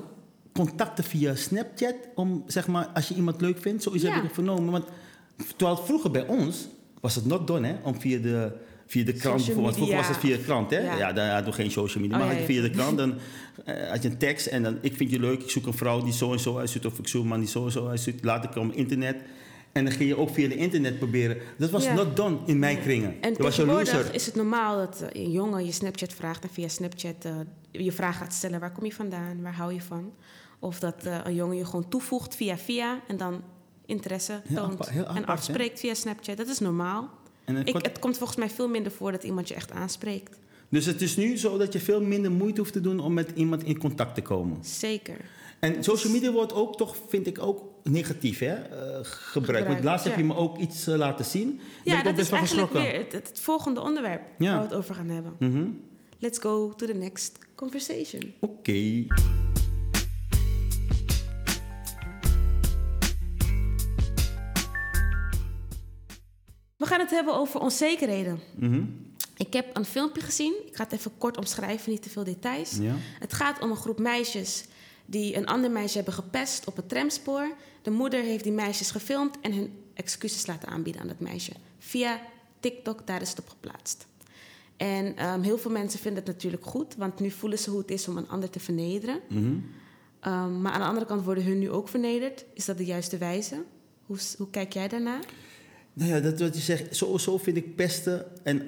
contacten 0.52 1.04
via 1.04 1.34
Snapchat, 1.34 1.94
om 2.14 2.42
zeg 2.46 2.66
maar, 2.66 2.86
als 2.86 3.08
je 3.08 3.14
iemand 3.14 3.40
leuk 3.40 3.58
vindt, 3.60 3.82
zo 3.82 3.90
is 3.90 4.02
Ja. 4.02 4.08
heb 4.08 4.16
ik 4.16 4.22
het 4.24 4.32
vernomen. 4.34 4.72
Want 4.72 4.84
terwijl 5.56 5.76
vroeger 5.76 6.10
bij 6.10 6.26
ons 6.26 6.68
was 7.00 7.14
het 7.14 7.26
not 7.26 7.46
done, 7.46 7.66
hè, 7.66 7.76
om 7.82 8.00
via 8.00 8.18
de, 8.18 8.52
via 8.86 9.04
de 9.04 9.12
krant 9.12 9.44
bijvoorbeeld. 9.44 9.74
Vroeger 9.74 9.96
was 9.96 10.08
het 10.08 10.16
via 10.16 10.36
de 10.36 10.42
krant, 10.42 10.70
hè? 10.70 10.78
Ja. 10.78 10.96
Ja, 10.96 11.12
daar 11.12 11.32
hadden 11.32 11.50
we 11.50 11.60
geen 11.60 11.70
social 11.70 12.02
media. 12.02 12.18
Oh, 12.18 12.24
maar 12.24 12.34
ja, 12.34 12.40
ja. 12.40 12.46
via 12.46 12.62
de 12.62 12.70
krant, 12.70 12.98
dan 13.02 13.14
eh, 13.64 13.90
had 13.90 14.02
je 14.02 14.08
een 14.08 14.18
tekst 14.18 14.46
en 14.46 14.62
dan, 14.62 14.78
ik 14.80 14.96
vind 14.96 15.10
je 15.10 15.20
leuk, 15.20 15.42
ik 15.42 15.50
zoek 15.50 15.66
een 15.66 15.74
vrouw 15.74 16.02
die 16.02 16.12
zo 16.12 16.32
en 16.32 16.40
zo 16.40 16.58
uitziet, 16.58 16.86
of 16.86 16.98
ik 16.98 17.08
zoek 17.08 17.22
een 17.22 17.28
man 17.28 17.40
die 17.40 17.48
zo 17.48 17.64
en 17.64 17.72
zo 17.72 17.88
uitziet, 17.88 18.24
laat 18.24 18.44
ik 18.44 18.56
op 18.56 18.72
internet. 18.72 19.16
En 19.72 19.84
dan 19.84 19.92
ging 19.92 20.08
je 20.08 20.16
ook 20.16 20.30
via 20.30 20.48
de 20.48 20.56
internet 20.56 20.98
proberen. 20.98 21.38
Dat 21.58 21.70
was 21.70 21.88
not 21.88 22.16
done 22.16 22.38
in 22.46 22.58
mijn 22.58 22.80
kringen. 22.80 23.16
En 23.20 23.32
dat 23.32 23.42
was 23.42 23.56
je 23.56 23.62
tegenwoordig 23.62 23.94
loser. 23.94 24.14
is 24.14 24.26
het 24.26 24.34
normaal 24.34 24.76
dat 24.76 25.00
eh, 25.00 25.22
een 25.22 25.30
jongen 25.30 25.64
je 25.64 25.72
Snapchat 25.72 26.12
vraagt... 26.12 26.42
en 26.42 26.50
via 26.50 26.68
Snapchat 26.68 27.24
eh, 27.24 27.32
je 27.70 27.92
vraag 27.92 28.16
gaat 28.16 28.32
stellen... 28.32 28.60
waar 28.60 28.72
kom 28.72 28.84
je 28.84 28.92
vandaan, 28.92 29.42
waar 29.42 29.54
hou 29.54 29.72
je 29.72 29.82
van? 29.82 30.12
Of 30.58 30.78
dat 30.78 30.94
een 31.24 31.34
jongen 31.34 31.56
je 31.56 31.64
gewoon 31.64 31.88
toevoegt 31.88 32.34
via 32.34 32.56
via... 32.56 33.00
en 33.08 33.16
dan 33.16 33.42
interesse 33.86 34.42
toont 34.54 34.72
apart- 34.72 34.88
en 34.88 35.16
hè? 35.16 35.26
afspreekt 35.26 35.80
via 35.80 35.94
Snapchat. 35.94 36.36
Dat 36.36 36.48
is 36.48 36.58
normaal. 36.58 37.10
En 37.46 37.66
Ik, 37.66 37.74
het 37.74 37.98
komt 37.98 38.16
volgens 38.18 38.38
mij 38.38 38.50
veel 38.50 38.68
minder 38.68 38.92
voor 38.92 39.12
dat 39.12 39.24
iemand 39.24 39.48
je 39.48 39.54
echt 39.54 39.70
aanspreekt. 39.70 40.38
Dus 40.68 40.86
het 40.86 41.02
is 41.02 41.16
nu 41.16 41.36
zo 41.36 41.58
dat 41.58 41.72
je 41.72 41.78
veel 41.80 42.02
minder 42.02 42.30
moeite 42.30 42.60
hoeft 42.60 42.72
te 42.72 42.80
doen 42.80 43.00
om 43.00 43.14
met 43.14 43.30
iemand 43.34 43.62
in 43.64 43.78
contact 43.78 44.14
te 44.14 44.22
komen. 44.22 44.64
Zeker. 44.64 45.16
En 45.60 45.84
social 45.84 46.12
media 46.12 46.30
wordt 46.32 46.52
ook 46.52 46.76
toch, 46.76 46.96
vind 47.08 47.26
ik 47.26 47.38
ook 47.42 47.62
negatief 47.82 48.38
hè, 48.38 48.54
eh, 48.54 48.68
gebruikt. 48.70 49.12
Gebruikt, 49.30 49.68
Want 49.68 49.84
laatst 49.84 50.06
heb 50.06 50.16
je 50.16 50.24
me 50.24 50.34
ook 50.36 50.58
iets 50.58 50.86
eh, 50.86 50.96
laten 50.96 51.24
zien. 51.24 51.48
Ben 51.56 51.92
Ja, 51.92 51.98
ik 51.98 52.04
dat 52.04 52.14
best 52.14 52.24
is 52.24 52.30
wel 52.30 52.38
eigenlijk 52.38 52.72
weer 52.72 52.94
het, 52.98 53.12
het 53.12 53.40
volgende 53.40 53.80
onderwerp 53.80 54.22
Ja. 54.38 54.50
waar 54.50 54.58
we 54.62 54.66
het 54.68 54.74
over 54.76 54.94
gaan 54.94 55.08
hebben. 55.08 55.32
Mhm. 55.38 55.68
Let's 56.18 56.38
go 56.38 56.74
to 56.76 56.86
the 56.86 56.94
next 56.94 57.38
conversation. 57.54 58.32
Oké. 58.40 59.04
We 66.76 66.86
gaan 66.86 67.00
het 67.00 67.10
hebben 67.10 67.34
over 67.34 67.60
onzekerheden. 67.60 68.40
Mhm. 68.54 68.84
Ik 69.36 69.52
heb 69.52 69.76
een 69.76 69.84
filmpje 69.84 70.20
gezien. 70.20 70.54
Ik 70.66 70.76
ga 70.76 70.82
het 70.82 70.92
even 70.92 71.18
kort 71.18 71.36
omschrijven, 71.36 71.90
niet 71.90 72.02
te 72.02 72.10
veel 72.10 72.24
details. 72.24 72.76
Ja. 72.80 72.94
Het 73.18 73.32
gaat 73.32 73.60
om 73.60 73.70
een 73.70 73.76
groep 73.76 73.98
meisjes 73.98 74.64
die 75.06 75.36
een 75.36 75.46
ander 75.46 75.70
meisje 75.70 75.96
hebben 75.96 76.14
gepest 76.14 76.66
op 76.66 76.76
het 76.76 76.88
tramspoor. 76.88 77.54
De 77.82 77.90
moeder 77.90 78.22
heeft 78.22 78.42
die 78.42 78.52
meisjes 78.52 78.90
gefilmd 78.90 79.40
en 79.40 79.52
hun 79.52 79.72
excuses 79.94 80.46
laten 80.46 80.68
aanbieden 80.68 81.02
aan 81.02 81.08
dat 81.08 81.20
meisje. 81.20 81.52
Via 81.78 82.20
TikTok, 82.60 83.06
daar 83.06 83.22
is 83.22 83.30
het 83.30 83.38
op 83.38 83.48
geplaatst. 83.48 84.06
En 84.76 85.16
ehm, 85.16 85.40
heel 85.42 85.58
veel 85.58 85.70
mensen 85.70 86.00
vinden 86.00 86.24
het 86.24 86.32
natuurlijk 86.32 86.64
goed, 86.64 86.94
want 86.96 87.20
nu 87.20 87.30
voelen 87.30 87.58
ze 87.58 87.70
hoe 87.70 87.78
het 87.78 87.90
is 87.90 88.08
om 88.08 88.16
een 88.16 88.28
ander 88.28 88.50
te 88.50 88.60
vernederen. 88.60 89.20
Mhm. 89.28 89.54
Ehm, 90.20 90.60
maar 90.60 90.72
aan 90.72 90.80
de 90.80 90.86
andere 90.86 91.06
kant 91.06 91.24
worden 91.24 91.44
hun 91.44 91.58
nu 91.58 91.70
ook 91.70 91.88
vernederd. 91.88 92.44
Is 92.52 92.64
dat 92.64 92.76
de 92.76 92.84
juiste 92.84 93.18
wijze? 93.18 93.62
Hoe, 94.06 94.18
hoe 94.36 94.50
kijk 94.50 94.72
jij 94.72 94.88
daarnaar? 94.88 95.24
Nou 95.98 96.10
ja, 96.10 96.20
dat 96.20 96.40
wat 96.40 96.54
je 96.56 96.62
zegt, 96.62 96.96
sowieso 96.96 97.38
vind 97.38 97.56
ik 97.56 97.76
pesten 97.76 98.24
en 98.44 98.62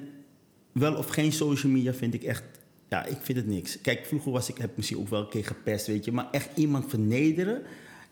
wel 0.71 0.95
of 0.95 1.07
geen 1.07 1.31
social 1.31 1.71
media 1.71 1.93
vind 1.93 2.13
ik 2.13 2.23
echt, 2.23 2.43
ja, 2.89 3.05
ik 3.05 3.17
vind 3.21 3.37
het 3.37 3.47
niks. 3.47 3.81
Kijk, 3.81 4.05
vroeger 4.05 4.31
was 4.31 4.49
ik, 4.49 4.57
heb 4.57 4.77
misschien 4.77 4.97
ook 4.97 5.09
wel 5.09 5.21
een 5.21 5.29
keer 5.29 5.45
gepest, 5.45 5.87
weet 5.87 6.05
je, 6.05 6.11
maar 6.11 6.27
echt 6.31 6.49
iemand 6.55 6.89
vernederen 6.89 7.61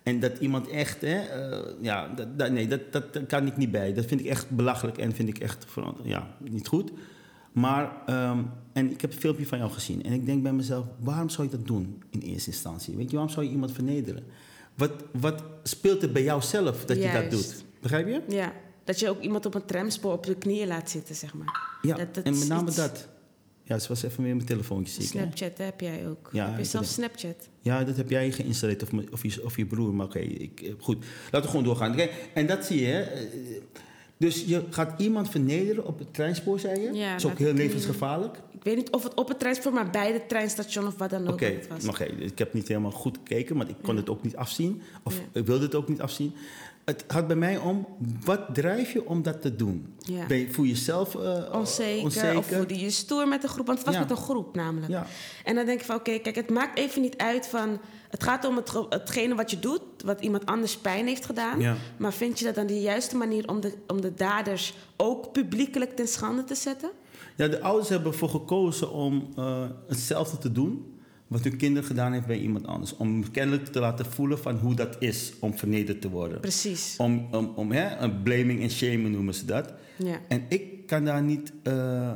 en 0.03 0.19
dat 0.19 0.37
iemand 0.39 0.69
echt, 0.69 1.01
hè, 1.01 1.19
eh, 1.19 1.73
ja, 1.81 2.07
dat, 2.07 2.39
dat- 2.39 2.51
nee, 2.51 2.67
dat, 2.67 2.91
dat, 2.91 3.19
kan 3.27 3.47
ik 3.47 3.57
niet 3.57 3.71
bij. 3.71 3.93
Dat 3.93 4.05
vind 4.05 4.19
ik 4.21 4.25
echt 4.27 4.49
belachelijk 4.49 4.97
en 4.97 5.13
vind 5.15 5.29
ik 5.29 5.39
echt, 5.39 5.65
ja, 6.03 6.35
niet 6.49 6.67
goed. 6.67 6.91
Maar, 7.51 7.91
ehm, 8.05 8.39
en 8.73 8.91
ik 8.91 9.01
heb 9.01 9.11
een 9.13 9.19
filmpje 9.19 9.45
van 9.45 9.57
jou 9.57 9.71
gezien 9.71 10.03
en 10.03 10.11
ik 10.13 10.25
denk 10.25 10.43
bij 10.43 10.53
mezelf, 10.53 10.85
waarom 10.99 11.29
zou 11.29 11.47
je 11.49 11.57
dat 11.57 11.67
doen 11.67 12.03
in 12.09 12.19
eerste 12.19 12.49
instantie? 12.49 12.95
Weet 12.95 13.05
je, 13.09 13.15
waarom 13.15 13.33
zou 13.33 13.45
je 13.45 13.51
iemand 13.51 13.71
vernederen? 13.71 14.23
Wat, 14.75 14.91
wat 15.11 15.43
speelt 15.63 16.03
er 16.03 16.11
bij 16.11 16.23
jou 16.23 16.41
zelf 16.41 16.85
dat 16.85 16.97
je 16.97 17.03
dat 17.21 17.31
doet? 17.31 17.63
Begrijp 17.81 18.07
je? 18.07 18.21
Ja, 18.35 18.53
dat 18.87 18.99
je 18.99 19.09
ook 19.09 19.21
iemand 19.21 19.45
op 19.45 19.55
een 19.55 19.65
tramspoor 19.65 20.13
op 20.13 20.25
de 20.25 20.35
knieën 20.35 20.67
laat 20.67 20.89
zitten, 20.89 21.15
zeg 21.15 21.33
maar. 21.33 21.59
Ja, 21.81 21.95
Dat- 21.95 22.13
dat 22.13 22.23
en 22.23 22.39
met 22.39 22.47
name 22.47 22.67
iets- 22.67 22.75
dat. 22.75 23.07
Ja, 23.63 23.79
ze 23.79 23.87
was 23.87 24.03
even 24.03 24.23
weer 24.23 24.35
mijn 24.35 24.47
telefoontje 24.47 24.93
ziek. 25.01 25.13
hè? 25.13 25.19
Snapchat 25.19 25.57
heb 25.57 25.79
jij 25.81 26.07
ook. 26.07 26.29
Ja, 26.31 26.49
heb 26.49 26.57
je 26.57 26.63
zelf 26.63 26.85
Snapchat? 26.85 27.47
Ja, 27.61 27.83
dat 27.83 27.97
heb 27.97 28.09
jij 28.09 28.31
geïnstalleerd 28.31 28.83
of, 28.83 28.89
of, 29.11 29.23
je, 29.23 29.43
of 29.45 29.57
je 29.57 29.65
broer. 29.65 29.93
Maar 29.93 30.05
oké, 30.05 30.19
eh, 30.19 30.49
goed. 30.79 31.05
Laten 31.23 31.41
we 31.41 31.47
gewoon 31.47 31.63
doorgaan. 31.63 31.91
Oké, 31.91 32.09
En 32.33 32.47
dat 32.47 32.65
zie 32.65 32.79
je, 32.79 32.85
hè. 32.85 33.01
Eh, 33.01 33.21
Dus 34.19 34.43
je 34.45 34.63
gaat 34.69 35.01
iemand 35.01 35.29
vernederen 35.29 35.85
op 35.85 35.99
het 35.99 36.13
treinspoor, 36.13 36.59
zei 36.59 36.79
je? 36.81 36.93
Ja, 36.93 37.11
dat 37.11 37.23
is 37.23 37.31
ook 37.31 37.37
heel 37.37 37.53
levensgevaarlijk. 37.53 38.37
Ik 38.51 38.63
weet 38.63 38.75
niet 38.75 38.89
of 38.91 39.03
het 39.03 39.13
op 39.13 39.27
het 39.27 39.39
treinspoor, 39.39 39.73
maar 39.73 39.89
bij 39.89 40.13
het 40.13 40.29
treinstation 40.29 40.87
of 40.87 40.95
wat 40.97 41.09
dan 41.09 41.27
ook 41.27 41.39
het 41.39 41.67
was. 41.67 41.87
oké. 41.87 42.03
ik 42.03 42.37
heb 42.37 42.53
niet 42.53 42.67
helemaal 42.67 42.91
goed 42.91 43.17
gekeken, 43.17 43.57
maar 43.57 43.69
ik 43.69 43.75
kon 43.81 43.93
Ja. 43.93 43.99
het 43.99 44.09
ook 44.09 44.23
niet 44.23 44.35
afzien. 44.35 44.81
Of 45.03 45.15
Ja. 45.15 45.39
ik 45.39 45.45
wilde 45.45 45.65
het 45.65 45.75
ook 45.75 45.87
niet 45.89 46.01
afzien. 46.01 46.33
Het 46.87 47.03
gaat 47.07 47.27
bij 47.27 47.35
mij 47.35 47.57
om, 47.57 47.87
wat 48.23 48.41
drijf 48.53 48.91
je 48.93 49.05
om 49.07 49.21
dat 49.23 49.41
te 49.41 49.55
doen? 49.55 49.93
Ja. 49.97 50.25
Ben 50.25 50.37
je, 50.37 50.51
voel 50.51 50.65
je 50.65 50.71
jezelf 50.71 51.15
eh, 51.15 51.53
Onzeker, 51.53 52.37
of 52.37 52.45
voelde 52.45 52.73
je 52.73 52.79
je 52.79 52.89
stoer 52.89 53.27
met 53.27 53.43
een 53.43 53.49
groep. 53.49 53.65
Want 53.65 53.77
het 53.77 53.87
was 53.87 53.95
Ja. 53.95 54.01
met 54.01 54.11
een 54.11 54.17
groep 54.23 54.55
namelijk. 54.55 54.91
Ja. 54.91 55.05
En 55.43 55.55
dan 55.55 55.65
denk 55.65 55.79
ik 55.79 55.85
van, 55.85 55.95
oké, 55.95 56.17
kijk, 56.19 56.35
het 56.35 56.49
maakt 56.49 56.77
even 56.77 57.01
niet 57.01 57.17
uit 57.17 57.47
van... 57.47 57.79
Het 58.09 58.23
gaat 58.23 58.45
om 58.45 58.55
het, 58.55 58.69
ge- 58.69 58.85
hetgene 58.89 59.35
wat 59.35 59.51
je 59.51 59.59
doet, 59.59 59.81
wat 60.05 60.21
iemand 60.21 60.45
anders 60.45 60.77
pijn 60.77 61.07
heeft 61.07 61.25
gedaan. 61.25 61.77
Maar 61.97 62.13
vind 62.13 62.39
je 62.39 62.45
dat 62.45 62.55
dan 62.55 62.67
de 62.67 62.81
juiste 62.81 63.15
manier 63.17 63.47
om 63.47 63.59
de, 63.61 63.73
om 63.87 64.01
de 64.01 64.13
daders 64.13 64.73
ook 64.97 65.31
publiekelijk 65.31 65.95
ten 65.95 66.07
schande 66.07 66.43
te 66.43 66.55
zetten? 66.55 66.89
Ja, 67.35 67.47
de 67.47 67.61
ouders 67.61 67.89
hebben 67.89 68.11
ervoor 68.11 68.29
gekozen 68.29 68.91
om 68.91 69.27
eh, 69.37 69.63
hetzelfde 69.87 70.37
te 70.37 70.51
doen 70.51 70.96
wat 71.27 71.43
hun 71.43 71.57
kinder 71.57 71.83
gedaan 71.83 72.13
heeft 72.13 72.25
bij 72.25 72.39
iemand 72.39 72.67
anders. 72.67 72.95
Om 72.95 73.31
kennelijk 73.31 73.65
te 73.65 73.79
laten 73.79 74.05
voelen 74.05 74.39
van 74.39 74.57
hoe 74.57 74.75
dat 74.75 74.95
is 74.99 75.33
om 75.39 75.57
vernederd 75.57 76.01
te 76.01 76.09
worden. 76.09 76.39
Precies. 76.39 76.95
Om, 76.97 77.27
om, 77.31 77.51
om 77.55 77.71
hè, 77.71 77.97
een 77.97 78.23
blaming 78.23 78.61
en 78.61 78.69
shaming 78.69 79.09
noemen 79.09 79.33
ze 79.33 79.45
dat. 79.45 79.73
Ja. 79.95 80.19
En 80.27 80.45
ik 80.49 80.87
kan 80.87 81.05
daar 81.05 81.23
niet 81.23 81.53
eh, 81.63 82.13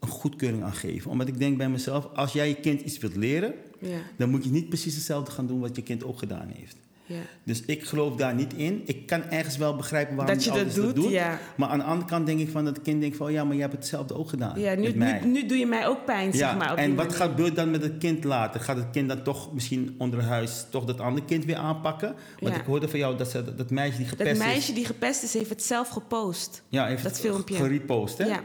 een 0.00 0.08
goedkeuring 0.08 0.62
aan 0.62 0.72
geven. 0.72 1.10
Omdat 1.10 1.28
ik 1.28 1.38
denk 1.38 1.56
bij 1.56 1.68
mezelf, 1.68 2.08
als 2.14 2.32
jij 2.32 2.48
je 2.48 2.54
kind 2.54 2.80
iets 2.80 2.98
wilt 2.98 3.16
leren... 3.16 3.54
Ja. 3.78 3.98
dan 4.16 4.30
moet 4.30 4.44
je 4.44 4.50
niet 4.50 4.68
precies 4.68 4.94
hetzelfde 4.94 5.30
gaan 5.30 5.46
doen 5.46 5.60
wat 5.60 5.76
je 5.76 5.82
kind 5.82 6.04
ook 6.04 6.18
gedaan 6.18 6.48
heeft. 6.54 6.76
Ja. 7.06 7.16
Dus 7.44 7.62
ik 7.66 7.84
geloof 7.84 8.16
daar 8.16 8.34
niet 8.34 8.54
in. 8.54 8.82
Ik 8.84 9.06
kan 9.06 9.22
ergens 9.30 9.56
wel 9.56 9.76
begrijpen 9.76 10.16
waarom 10.16 10.34
Dat 10.34 10.44
je 10.44 10.50
dat 10.50 10.74
doet, 10.74 11.10
ja. 11.10 11.38
Maar 11.56 11.68
aan 11.68 11.78
de 11.78 11.84
andere 11.84 12.08
kant 12.08 12.26
denk 12.26 12.40
ik 12.40 12.50
van 12.50 12.64
dat 12.64 12.76
het 12.76 12.84
kind 12.84 13.00
denkt 13.00 13.16
van... 13.16 13.32
ja, 13.32 13.44
maar 13.44 13.52
jij 13.52 13.62
hebt 13.62 13.76
hetzelfde 13.76 14.14
ook 14.14 14.28
gedaan 14.28 14.60
Ja, 14.60 14.74
nu, 14.74 14.92
nu, 14.92 15.20
nu 15.24 15.46
doe 15.46 15.58
je 15.58 15.66
mij 15.66 15.86
ook 15.86 16.04
pijn, 16.04 16.32
zeg 16.32 16.56
maar. 16.56 16.72
op 16.72 16.78
en 16.78 16.94
wat 16.94 17.06
manier. 17.06 17.22
gebeurt 17.22 17.56
dan 17.56 17.70
met 17.70 17.82
het 17.82 17.98
kind 17.98 18.24
later? 18.24 18.60
Gaat 18.60 18.76
het 18.76 18.90
kind 18.90 19.08
dan 19.08 19.22
toch 19.22 19.52
misschien 19.52 19.94
onder 19.98 20.22
huis 20.22 20.66
toch 20.70 20.84
dat 20.84 21.00
andere 21.00 21.26
kind 21.26 21.44
weer 21.44 21.56
aanpakken? 21.56 22.14
Want 22.40 22.56
ik 22.56 22.64
hoorde 22.64 22.88
van 22.88 22.98
jou 22.98 23.16
dat, 23.16 23.30
ze, 23.30 23.54
dat 23.54 23.70
meisje 23.70 23.96
die 23.96 24.06
gepest 24.06 24.28
Dat 24.28 24.38
is... 24.38 24.52
meisje 24.52 24.72
die 24.72 24.84
gepest 24.84 25.22
is, 25.22 25.34
heeft 25.34 25.50
het 25.50 25.62
zelf 25.62 25.88
gepost. 25.88 26.62
ja, 26.68 26.86
heeft 26.86 27.02
dat 27.02 27.12
het 27.12 27.20
filmpje. 27.20 27.54
gerepost, 27.54 28.18
hè? 28.18 28.24
Ja. 28.24 28.40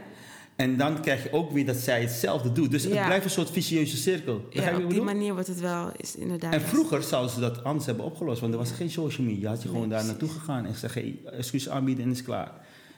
En 0.56 0.76
dan 0.76 1.00
krijg 1.00 1.22
je 1.22 1.32
ook 1.32 1.50
weer 1.50 1.66
dat 1.66 1.76
zij 1.76 2.00
hetzelfde 2.00 2.52
doet. 2.52 2.70
Dus 2.70 2.82
het 2.82 2.92
blijft 2.92 3.24
een 3.24 3.30
soort 3.30 3.50
vicieuze 3.50 3.96
cirkel. 3.96 4.44
Begrijp 4.52 4.78
Ja, 4.78 4.84
op 4.84 4.90
die 4.90 5.02
manier 5.02 5.32
wordt 5.32 5.48
het 5.48 5.60
wel, 5.60 5.92
is 5.96 6.16
inderdaad... 6.16 6.52
En 6.52 6.60
vroeger 6.60 7.02
zouden 7.02 7.30
ze 7.30 7.40
dat 7.40 7.64
anders 7.64 7.86
hebben 7.86 8.04
opgelost, 8.04 8.40
want 8.40 8.52
er 8.52 8.58
was 8.58 8.70
geen 8.70 8.90
social 8.90 9.26
media. 9.26 9.48
Had 9.48 9.62
je 9.62 9.68
gewoon 9.68 9.88
daar 9.88 9.98
precies. 10.04 10.18
naartoe 10.20 10.38
gegaan 10.40 10.64
en 10.64 10.72
gezegd: 10.72 10.94
hey, 10.94 11.18
excuus 11.32 11.68
aanbieden 11.68 12.04
en 12.04 12.10
is 12.10 12.22
klaar. 12.22 12.52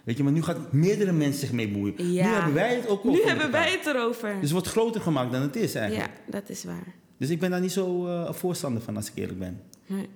Weet 0.04 0.16
je, 0.16 0.22
maar 0.22 0.32
nu 0.32 0.42
gaan 0.42 0.66
meerdere 0.70 1.12
mensen 1.12 1.40
zich 1.40 1.52
mee 1.52 1.68
bemoeien. 1.68 2.12
Ja. 2.12 2.26
Nu 2.26 2.32
hebben 2.34 2.54
wij 2.54 2.74
het 2.74 2.88
ook 2.88 3.04
Nu 3.04 3.10
over 3.10 3.24
hebben 3.26 3.44
elkaar. 3.44 3.62
wij 3.62 3.72
het 3.72 3.86
erover. 3.86 4.28
Dus 4.32 4.40
het 4.40 4.50
wordt 4.50 4.68
groter 4.68 5.00
gemaakt 5.00 5.32
dan 5.32 5.42
het 5.42 5.56
is 5.56 5.74
eigenlijk. 5.74 6.10
ja, 6.26 6.32
dat 6.32 6.48
is 6.48 6.64
waar. 6.64 6.94
Dus 7.16 7.30
ik 7.30 7.40
ben 7.40 7.50
daar 7.50 7.60
niet 7.60 7.72
zo 7.72 8.06
eh, 8.06 8.32
voorstander 8.32 8.82
van, 8.82 8.96
als 8.96 9.06
ik 9.08 9.12
eerlijk 9.14 9.38
ben. 9.38 9.60
Nee. 9.86 10.08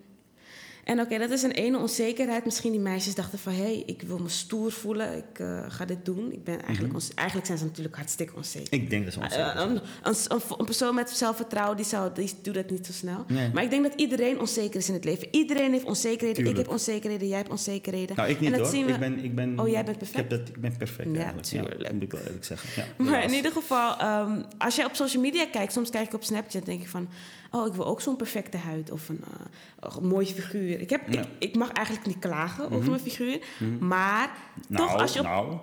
En 0.86 1.00
oké, 1.00 1.18
dat 1.18 1.30
is 1.30 1.42
een 1.42 1.50
ene 1.50 1.78
onzekerheid. 1.78 2.44
Misschien 2.44 2.70
die 2.72 2.80
meisjes 2.80 3.14
dachten 3.14 3.38
van... 3.38 3.52
hé, 3.52 3.62
hey, 3.62 3.82
ik 3.86 4.02
wil 4.02 4.18
me 4.18 4.28
stoer 4.28 4.72
voelen. 4.72 5.16
Ik 5.16 5.38
eh, 5.38 5.64
ga 5.68 5.84
dit 5.84 6.04
doen. 6.04 6.32
Ik 6.32 6.44
ben 6.44 6.62
eigenlijk, 6.62 6.94
onze- 6.94 7.12
eigenlijk 7.14 7.46
zijn 7.46 7.58
ze 7.58 7.64
natuurlijk 7.64 7.96
hartstikke 7.96 8.36
onzeker. 8.36 8.72
Ik 8.72 8.90
denk 8.90 9.04
dat 9.04 9.12
ze 9.12 9.20
onzeker 9.20 9.44
Eh, 9.46 9.56
zijn. 9.56 9.70
een, 9.70 9.80
een, 10.02 10.14
een, 10.28 10.40
een 10.58 10.64
persoon 10.64 10.94
met 10.94 11.10
zelfvertrouwen, 11.10 11.76
die, 11.76 11.86
zou, 11.86 12.10
die 12.14 12.32
doet 12.42 12.54
dat 12.54 12.70
niet 12.70 12.86
zo 12.86 12.92
snel. 12.92 13.24
Nee. 13.28 13.50
Maar 13.52 13.62
ik 13.62 13.70
denk 13.70 13.82
dat 13.82 13.92
iedereen 13.96 14.40
onzeker 14.40 14.76
is 14.80 14.88
in 14.88 14.94
het 14.94 15.04
leven. 15.04 15.28
Iedereen 15.30 15.72
heeft 15.72 15.84
onzekerheden. 15.84 16.34
Tuurlijk. 16.34 16.56
Ik 16.58 16.62
heb 16.64 16.72
onzekerheden, 16.72 17.28
jij 17.28 17.36
hebt 17.36 17.50
onzekerheden. 17.50 18.16
Nou, 18.16 18.28
ik 18.28 18.40
niet 18.40 18.52
en 18.52 18.58
dat 18.58 18.66
hoor. 18.66 18.76
zien 18.76 18.86
we... 18.86 18.92
Ik 18.92 18.98
ben, 18.98 19.24
ik 19.24 19.34
ben, 19.34 19.60
Oh, 19.60 19.68
jij 19.68 19.84
bent 19.84 19.98
perfect? 19.98 20.24
Ik, 20.24 20.30
heb 20.30 20.38
dat, 20.46 20.48
ik 20.48 20.60
ben 20.60 20.76
perfect 20.76 21.08
Ja, 21.08 21.14
eigenlijk. 21.16 21.46
tuurlijk. 21.46 21.92
moet 21.92 22.02
ik 22.02 22.12
wel 22.12 22.20
eerlijk 22.20 22.44
zeggen. 22.44 22.68
Ja, 22.98 23.04
Maar 23.04 23.24
in 23.24 23.32
ieder 23.34 23.52
geval, 23.52 23.96
ehm, 23.98 24.42
als 24.58 24.76
jij 24.76 24.84
op 24.84 24.94
social 24.94 25.22
media 25.22 25.46
kijkt, 25.46 25.72
soms 25.72 25.90
kijk 25.90 26.06
ik 26.06 26.14
op 26.14 26.24
Snapchat, 26.24 26.64
denk 26.64 26.80
ik 26.80 26.88
van, 26.88 27.08
oh, 27.60 27.66
ik 27.66 27.72
wil 27.72 27.86
ook 27.86 28.00
zo'n 28.00 28.16
perfecte 28.16 28.56
huid 28.56 28.90
of 28.90 29.08
een, 29.08 29.24
een 29.80 30.06
mooie 30.08 30.26
figuur. 30.26 30.80
Ik, 30.80 30.90
heb, 30.90 31.12
Ja. 31.12 31.20
ik, 31.20 31.26
ik 31.38 31.56
mag 31.56 31.72
eigenlijk 31.72 32.06
niet 32.06 32.18
klagen 32.18 32.64
over 32.64 32.78
Mhm. 32.78 32.88
mijn 32.90 33.00
figuur, 33.02 33.38
maar 33.80 34.30
Nou, 34.68 34.88
toch 34.88 35.00
als 35.00 35.12
je 35.12 35.18
op... 35.18 35.24
nou, 35.24 35.56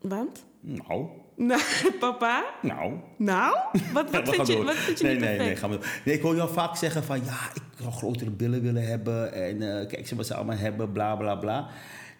Want? 0.00 0.44
nou, 0.60 1.06
Nou, 1.36 1.60
papa? 2.00 2.44
nou. 2.62 2.92
Nou? 3.16 3.56
Wat, 3.92 4.10
wat, 4.10 4.28
vind, 4.34 4.46
je, 4.46 4.62
wat 4.62 4.74
vind 4.74 4.98
je 4.98 5.04
nee, 5.04 5.12
niet 5.14 5.22
nee, 5.24 5.36
perfect? 5.36 5.38
nee, 5.38 5.56
gaan 5.56 5.70
we 5.70 5.76
door. 5.78 5.86
nee, 6.04 6.14
ik 6.14 6.22
hoor 6.22 6.36
jou 6.36 6.52
vaak 6.52 6.76
zeggen 6.76 7.04
van 7.04 7.24
ja, 7.24 7.38
ik 7.54 7.62
zou 7.80 7.92
grotere 7.92 8.30
billen 8.30 8.62
willen 8.62 8.86
hebben 8.86 9.32
en 9.32 9.80
eh, 9.80 9.86
kijk 9.88 10.06
ze 10.08 10.16
wat 10.16 10.26
ze 10.26 10.34
allemaal 10.34 10.56
hebben, 10.56 10.92
bla 10.92 11.16
bla 11.16 11.34
bla. 11.36 11.68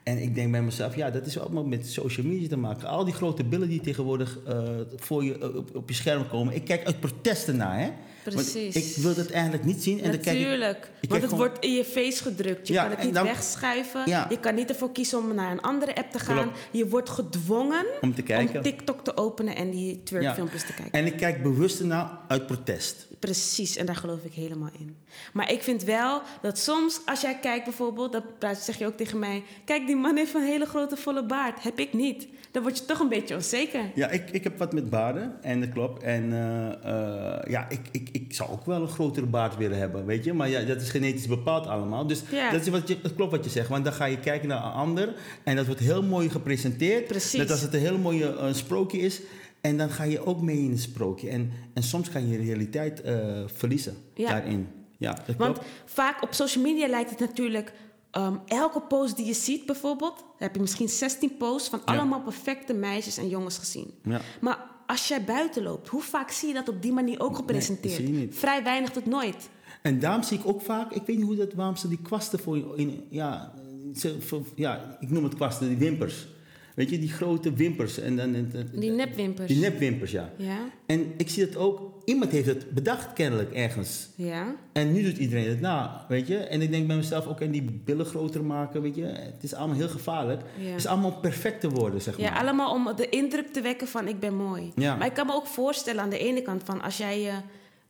En 0.07 0.19
ik 0.23 0.35
denk 0.35 0.51
bij 0.51 0.63
mezelf, 0.63 0.97
ja, 0.97 1.11
dat 1.11 1.27
is 1.27 1.39
allemaal 1.39 1.65
met 1.65 1.87
social 1.91 2.27
media 2.27 2.49
te 2.49 2.57
maken. 2.57 2.89
Al 2.89 3.05
die 3.05 3.15
grote 3.15 3.45
billen 3.45 3.69
die 3.69 3.81
tegenwoordig 3.81 4.39
eh, 4.47 4.59
voor 4.97 5.25
je, 5.25 5.39
eh, 5.39 5.57
op, 5.57 5.75
op 5.77 5.89
je 5.89 5.95
scherm 5.95 6.29
komen. 6.29 6.55
Ik 6.55 6.65
kijk 6.65 6.87
uit 6.87 7.01
protesten 7.01 7.57
naar, 7.57 7.79
hè? 7.79 7.91
Want 8.25 8.51
Precies. 8.53 8.75
ik 8.97 9.03
wil 9.03 9.15
dat 9.15 9.31
eigenlijk 9.31 9.65
niet 9.65 9.83
zien. 9.83 10.01
En 10.03 10.11
dan 10.11 10.21
kijk 10.21 10.39
ik, 10.39 10.89
Want 11.09 11.23
het 11.23 11.31
gewoon- 11.31 11.39
wordt 11.47 11.65
in 11.65 11.73
je 11.73 11.85
face 11.85 12.23
gedrukt. 12.23 12.67
Je 12.69 12.73
Ja, 12.75 12.83
kan 12.83 12.91
het 12.91 13.05
niet 13.05 13.15
dan- 13.15 13.25
wegschuiven. 13.25 14.03
Ja. 14.07 14.27
Je 14.31 14.41
kan 14.41 14.55
niet 14.55 14.69
ervoor 14.71 14.93
kiezen 14.93 15.19
om 15.19 15.35
naar 15.35 15.51
een 15.53 15.61
andere 15.61 15.95
app 15.95 16.11
te 16.13 16.19
gaan. 16.19 16.43
Klopt. 16.43 16.59
Je 16.71 16.89
wordt 16.89 17.11
gedwongen 17.11 17.87
om 18.01 18.15
te 18.15 18.23
kijken. 18.23 18.57
om 18.57 18.63
TikTok 18.63 19.05
te 19.05 19.17
openen 19.17 19.57
en 19.57 19.71
die 19.71 19.93
Ja. 19.95 19.99
twerkfilmpjes 20.05 20.67
te 20.67 20.73
kijken. 20.75 20.93
En 20.93 21.07
ik 21.07 21.17
kijk 21.17 21.43
bewust 21.43 21.81
ernaar 21.81 22.19
uit 22.29 22.47
protest. 22.47 23.07
Precies, 23.19 23.77
en 23.77 23.87
daar 23.87 23.97
geloof 23.97 24.23
ik 24.25 24.33
helemaal 24.33 24.71
in. 24.79 24.97
Maar 25.33 25.53
ik 25.53 25.63
vind 25.63 25.83
wel 25.85 26.23
dat 26.43 26.59
soms, 26.59 27.01
als 27.05 27.21
jij 27.21 27.39
kijkt 27.41 27.65
bijvoorbeeld, 27.65 28.21
dat 28.39 28.59
zeg 28.59 28.79
je 28.79 28.87
ook 28.87 28.97
tegen 28.97 29.19
mij: 29.19 29.43
Kijk, 29.65 29.87
die 29.87 29.96
man 30.00 30.17
heeft 30.17 30.35
een 30.35 30.43
hele 30.45 30.67
grote 30.67 30.97
volle 30.97 31.25
baard. 31.26 31.62
Heb 31.62 31.79
ik 31.79 31.93
niet. 31.93 32.26
Dan 32.50 32.62
word 32.62 32.79
je 32.79 32.85
toch 32.85 32.99
een 33.00 33.09
beetje 33.09 33.35
onzeker. 33.35 33.81
Ja, 33.95 34.09
ik, 34.09 34.31
ik 34.31 34.45
heb 34.45 34.59
wat 34.59 34.73
met 34.73 34.91
baarden, 34.91 35.43
en 35.43 35.61
dat 35.61 35.69
klopt. 35.73 36.03
En 36.03 36.33
eh, 36.33 36.67
eh, 36.73 37.50
ja, 37.50 37.67
ik, 37.69 37.81
ik, 37.91 38.09
ik 38.12 38.35
zou 38.35 38.50
ook 38.50 38.67
wel 38.67 38.81
een 38.83 38.88
grotere 38.88 39.26
baard 39.26 39.57
willen 39.57 39.79
hebben, 39.79 40.07
weet 40.07 40.25
je. 40.25 40.33
Maar 40.33 40.49
ja, 40.49 40.61
dat 40.62 40.81
is 40.81 40.91
genetisch 40.91 41.26
bepaald 41.26 41.67
allemaal. 41.67 42.07
Dus 42.07 42.23
Ja. 42.31 42.50
dat, 42.50 42.61
is 42.61 42.69
wat 42.69 42.88
je, 42.88 43.00
dat 43.03 43.15
klopt 43.15 43.31
wat 43.31 43.45
je 43.45 43.50
zegt. 43.50 43.69
Want 43.69 43.85
dan 43.85 43.93
ga 43.93 44.05
je 44.05 44.19
kijken 44.21 44.49
naar 44.49 44.65
een 44.65 44.73
ander 44.73 45.15
en 45.45 45.57
dat 45.57 45.67
wordt 45.67 45.81
heel 45.81 46.03
mooi 46.03 46.29
gepresenteerd. 46.31 47.07
Precies. 47.07 47.38
Net 47.38 47.50
als 47.50 47.61
het 47.61 47.75
een 47.75 47.81
heel 47.81 47.99
mooie 47.99 48.37
eh, 48.37 48.53
sprookje 48.53 48.99
is. 48.99 49.21
En 49.61 49.76
dan 49.76 49.91
ga 49.91 50.03
je 50.05 50.26
ook 50.26 50.41
mee 50.41 50.59
in 50.59 50.71
het 50.71 50.81
sprookje. 50.81 51.29
En, 51.29 51.50
en 51.75 51.83
soms 51.83 52.11
kan 52.11 52.29
je 52.29 52.37
realiteit 52.38 53.03
verliezen 53.47 53.97
Ja. 54.15 54.29
daarin. 54.29 54.69
Ja, 54.99 55.12
dat 55.26 55.37
Want 55.37 55.53
klopt. 55.55 55.69
vaak 55.85 56.23
op 56.23 56.35
social 56.35 56.65
media 56.65 56.88
lijkt 56.88 57.11
het 57.11 57.19
natuurlijk... 57.19 57.73
ehm, 58.17 58.37
elke 58.47 58.81
post 58.81 59.17
die 59.17 59.27
je 59.27 59.35
ziet 59.35 59.67
bijvoorbeeld... 59.67 60.25
heb 60.39 60.55
je 60.55 60.61
misschien 60.61 60.89
16 60.89 61.37
posts 61.37 61.69
van 61.69 61.85
allemaal 61.85 62.21
perfecte 62.21 62.75
meisjes 62.75 63.17
en 63.17 63.29
jongens 63.29 63.59
gezien. 63.59 63.95
Ja. 64.03 64.21
Maar 64.41 64.67
als 64.87 65.09
jij 65.09 65.25
buiten 65.25 65.63
loopt, 65.63 65.89
hoe 65.89 66.03
vaak 66.03 66.31
zie 66.31 66.49
je 66.49 66.55
dat 66.55 66.69
op 66.69 66.83
die 66.83 66.93
manier 66.93 67.21
ook 67.21 67.37
gepresenteerd? 67.37 67.95
zie 67.95 68.13
je 68.13 68.19
niet. 68.19 68.35
Vrij 68.35 68.63
weinig 68.63 68.91
tot 68.91 69.07
nooit. 69.07 69.49
En 69.83 69.99
daarom 69.99 70.23
zie 70.23 70.39
ik 70.39 70.47
ook 70.47 70.63
vaak, 70.63 70.93
ik 70.93 71.03
weet 71.07 71.17
niet 71.17 71.27
hoe 71.27 71.37
dat, 71.37 71.53
waarom 71.53 71.77
ze 71.77 71.89
die 71.89 72.03
kwasten 72.03 72.39
voor 72.39 72.57
je, 72.57 72.73
in, 72.77 73.05
ja, 73.11 73.53
ze, 73.95 74.21
voor- 74.21 74.45
ja, 74.55 74.97
ik 75.01 75.11
noem 75.11 75.25
het 75.25 75.35
kwasten, 75.35 75.69
die 75.69 75.77
wimpers. 75.77 76.27
Weet 76.76 76.90
je, 76.90 76.99
die 76.99 77.09
grote 77.09 77.52
wimpers. 77.52 77.99
En 77.99 78.16
dan, 78.16 78.35
en- 78.35 78.50
en- 78.54 78.71
Die 78.80 78.90
nepwimpers. 78.90 79.49
Die 79.49 79.56
nepwimpers, 79.61 80.11
ja. 80.11 80.33
Ja, 80.37 80.59
En 80.87 81.12
ik 81.16 81.28
zie 81.28 81.47
dat 81.47 81.56
ook, 81.56 81.80
iemand 82.04 82.30
heeft 82.30 82.47
het 82.47 82.71
bedacht 82.71 83.12
kennelijk 83.12 83.52
ergens. 83.52 84.09
ja. 84.14 84.54
En 84.73 84.92
nu 84.92 85.02
doet 85.02 85.16
iedereen 85.16 85.49
het 85.49 85.61
na, 85.61 86.04
weet 86.09 86.26
je. 86.26 86.37
En 86.37 86.62
ik 86.62 86.71
denk 86.71 86.87
bij 86.87 86.97
mezelf, 86.97 87.26
ook 87.26 87.40
en 87.40 87.50
die 87.50 87.62
billen 87.85 88.06
groter 88.06 88.45
maken, 88.45 88.83
weet 88.83 88.95
je. 88.97 89.02
Het 89.04 89.42
is 89.42 89.54
allemaal 89.54 89.76
heel 89.76 89.88
gevaarlijk. 89.88 90.40
Ja. 90.61 90.66
Het 90.71 90.78
is 90.78 90.87
allemaal 90.87 91.12
perfect 91.21 91.61
te 91.61 91.68
worden, 91.68 92.00
zeg 92.02 92.16
Ja, 92.18 92.30
maar. 92.30 92.40
allemaal 92.40 92.73
om 92.73 92.88
de 92.97 93.09
indruk 93.09 93.52
te 93.52 93.61
wekken 93.61 93.88
van 93.88 94.09
ik 94.09 94.21
ben 94.21 94.35
mooi. 94.37 94.73
Ja. 94.75 94.97
Maar 94.97 95.06
ik 95.06 95.14
kan 95.14 95.26
me 95.26 95.33
ook 95.35 95.47
voorstellen 95.47 96.02
aan 96.02 96.11
de 96.11 96.18
ene 96.18 96.42
kant 96.42 96.62
van 96.64 96.83
als 96.83 96.97
jij 96.97 97.21
je 97.21 97.33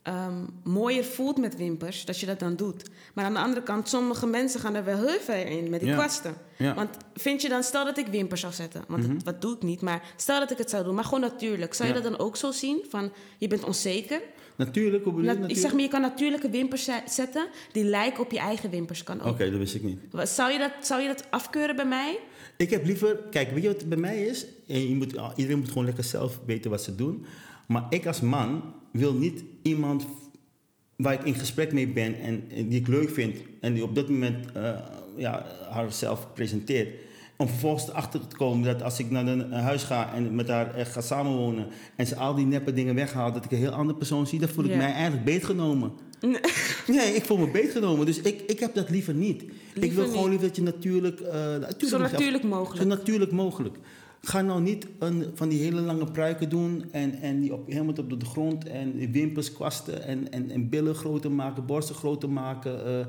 ehm, 0.07 0.45
mooier 0.65 1.05
voelt 1.05 1.39
met 1.39 1.57
wimpers, 1.57 2.05
dat 2.05 2.21
je 2.21 2.27
dat 2.27 2.39
dan 2.39 2.57
doet. 2.57 2.83
Maar 3.15 3.25
aan 3.25 3.33
de 3.33 3.39
andere 3.41 3.63
kant, 3.63 3.89
sommige 3.89 4.27
mensen 4.27 4.61
gaan 4.61 4.75
er 4.75 4.85
wel 4.85 4.99
heel 5.07 5.21
ver 5.21 5.47
in 5.47 5.71
met 5.71 5.81
die 5.81 5.89
Ja. 5.89 5.95
kwasten. 5.97 6.35
Ja. 6.57 6.75
Want 6.75 6.91
vind 7.15 7.43
je 7.43 7.49
dan, 7.49 7.63
stel 7.63 7.85
dat 7.85 7.99
ik 7.99 8.07
wimpers 8.07 8.41
zou 8.41 8.53
zetten, 8.53 8.85
want 8.89 9.03
Mhm. 9.03 9.15
dat, 9.15 9.23
wat 9.25 9.41
doe 9.41 9.55
ik 9.57 9.63
niet, 9.63 9.81
maar 9.81 10.03
stel 10.17 10.39
dat 10.41 10.51
ik 10.51 10.59
het 10.59 10.71
zou 10.71 10.85
doen, 10.85 10.95
maar 10.95 11.05
gewoon 11.05 11.21
natuurlijk. 11.21 11.75
Zou 11.75 11.89
je 11.89 11.95
dat 11.95 12.03
dan 12.03 12.19
ook 12.19 12.37
zo 12.37 12.51
zien? 12.53 12.85
Van 12.89 13.13
je 13.39 13.49
bent 13.49 13.65
onzeker? 13.65 14.21
Natuurlijk, 14.57 15.05
hoe 15.05 15.13
bedoel 15.13 15.31
je 15.31 15.39
Na- 15.39 15.47
ik 15.47 15.57
zeg 15.57 15.57
natuurlijk? 15.57 15.73
maar, 15.75 15.83
je 15.83 15.89
kan 15.89 16.01
natuurlijke 16.01 16.51
wimpers 16.51 16.85
ze- 16.85 17.03
zetten 17.07 17.49
die 17.73 17.85
lijken 17.85 18.23
op 18.23 18.31
je 18.33 18.39
eigen 18.39 18.71
wimpers. 18.71 19.03
Kan 19.03 19.21
ook. 19.21 19.27
Oké, 19.33 19.51
dat 19.51 19.59
wist 19.59 19.75
ik 19.75 19.83
niet. 19.83 19.99
Zou, 20.29 20.53
je 20.53 20.59
dat, 20.59 20.73
zou 20.81 21.01
je 21.03 21.07
dat 21.09 21.25
afkeuren 21.31 21.77
bij 21.77 21.87
mij? 21.87 22.19
Ik 22.57 22.71
heb 22.71 22.85
liever, 22.87 23.17
kijk, 23.31 23.51
weet 23.51 23.63
je 23.63 23.69
wat 23.69 23.77
het 23.81 23.89
bij 23.89 23.99
mij 23.99 24.23
is? 24.25 24.47
En 24.69 24.89
je 24.89 24.95
moet, 24.95 25.15
iedereen 25.37 25.59
moet 25.59 25.69
gewoon 25.69 25.85
lekker 25.85 26.05
zelf 26.05 26.39
weten 26.47 26.71
wat 26.71 26.83
ze 26.83 26.95
doen. 26.95 27.27
Maar 27.67 27.87
ik 27.91 28.07
als 28.07 28.21
man 28.21 28.75
wil 28.97 29.15
niet 29.15 29.45
iemand 29.63 30.07
waar 30.97 31.13
ik 31.13 31.25
in 31.25 31.35
gesprek 31.35 31.73
mee 31.73 31.89
ben 31.89 32.21
en, 32.21 32.45
en 32.55 32.69
die 32.69 32.81
ik 32.81 32.87
leuk 32.87 33.11
vind 33.11 33.37
en 33.61 33.75
die 33.75 33.83
op 33.83 33.95
dat 33.95 34.09
moment 34.09 34.53
eh 34.53 34.79
ja, 35.17 35.47
haarzelf 35.71 36.33
presenteert. 36.35 36.89
Om 37.37 37.49
vervolgens 37.49 37.89
erachter 37.89 38.27
te 38.27 38.37
komen 38.37 38.65
dat 38.65 38.83
als 38.83 38.99
ik 38.99 39.11
naar 39.11 39.27
een 39.27 39.53
huis 39.53 39.83
ga 39.83 40.15
en 40.15 40.35
met 40.35 40.49
haar 40.49 40.75
echt 40.75 40.93
ga 40.93 41.01
samenwonen 41.01 41.67
en 41.97 42.07
ze 42.07 42.17
al 42.17 42.35
die 42.35 42.47
neppe 42.47 42.73
dingen 42.73 42.95
weghaalt, 42.95 43.35
dat 43.35 43.45
ik 43.45 43.51
een 43.51 43.59
heel 43.59 43.71
andere 43.71 43.99
persoon 43.99 44.27
zie, 44.27 44.39
dan 44.39 44.49
voel 44.49 44.65
ik 44.65 44.77
mij 44.77 44.93
eigenlijk 44.93 45.25
beetgenomen. 45.25 45.93
Nee, 46.87 47.15
ik 47.15 47.25
voel 47.25 47.37
me 47.37 47.51
beetgenomen. 47.51 48.07
Dus 48.07 48.21
ik, 48.21 48.43
ik 48.47 48.61
heb 48.61 48.75
dat 48.75 48.91
liever 48.91 49.15
niet. 49.15 49.45
ik 49.75 49.93
wil 49.93 50.09
gewoon 50.09 50.29
liever 50.29 50.47
dat 50.47 50.57
je 50.57 50.63
natuurlijk... 50.63 51.21
eh, 51.21 51.35
natuurlijk 51.35 51.89
Zo 51.89 51.99
natuurlijk 51.99 52.45
mogelijk. 52.45 52.83
Zo 52.83 52.89
natuurlijk 52.89 53.33
mogelijk. 53.33 53.77
Ga 54.27 54.41
nou 54.41 54.61
niet 54.61 54.87
een, 54.99 55.31
van 55.35 55.49
die 55.49 55.63
hele 55.63 55.81
lange 55.81 56.11
pruiken 56.11 56.49
doen 56.49 56.85
en, 56.93 57.21
en 57.21 57.41
die 57.41 57.53
op, 57.53 57.67
helemaal 57.67 57.95
op 57.99 58.21
de 58.21 58.27
grond 58.27 58.67
en 58.69 59.11
wimpers 59.11 59.53
kwasten 59.53 60.03
en, 60.03 60.31
en, 60.33 60.51
en 60.51 60.69
billen 60.69 60.95
groter 60.95 61.31
maken, 61.33 61.67
borsten 61.67 61.95
groter 61.95 62.31
maken. 62.31 62.87
eh. 62.87 63.07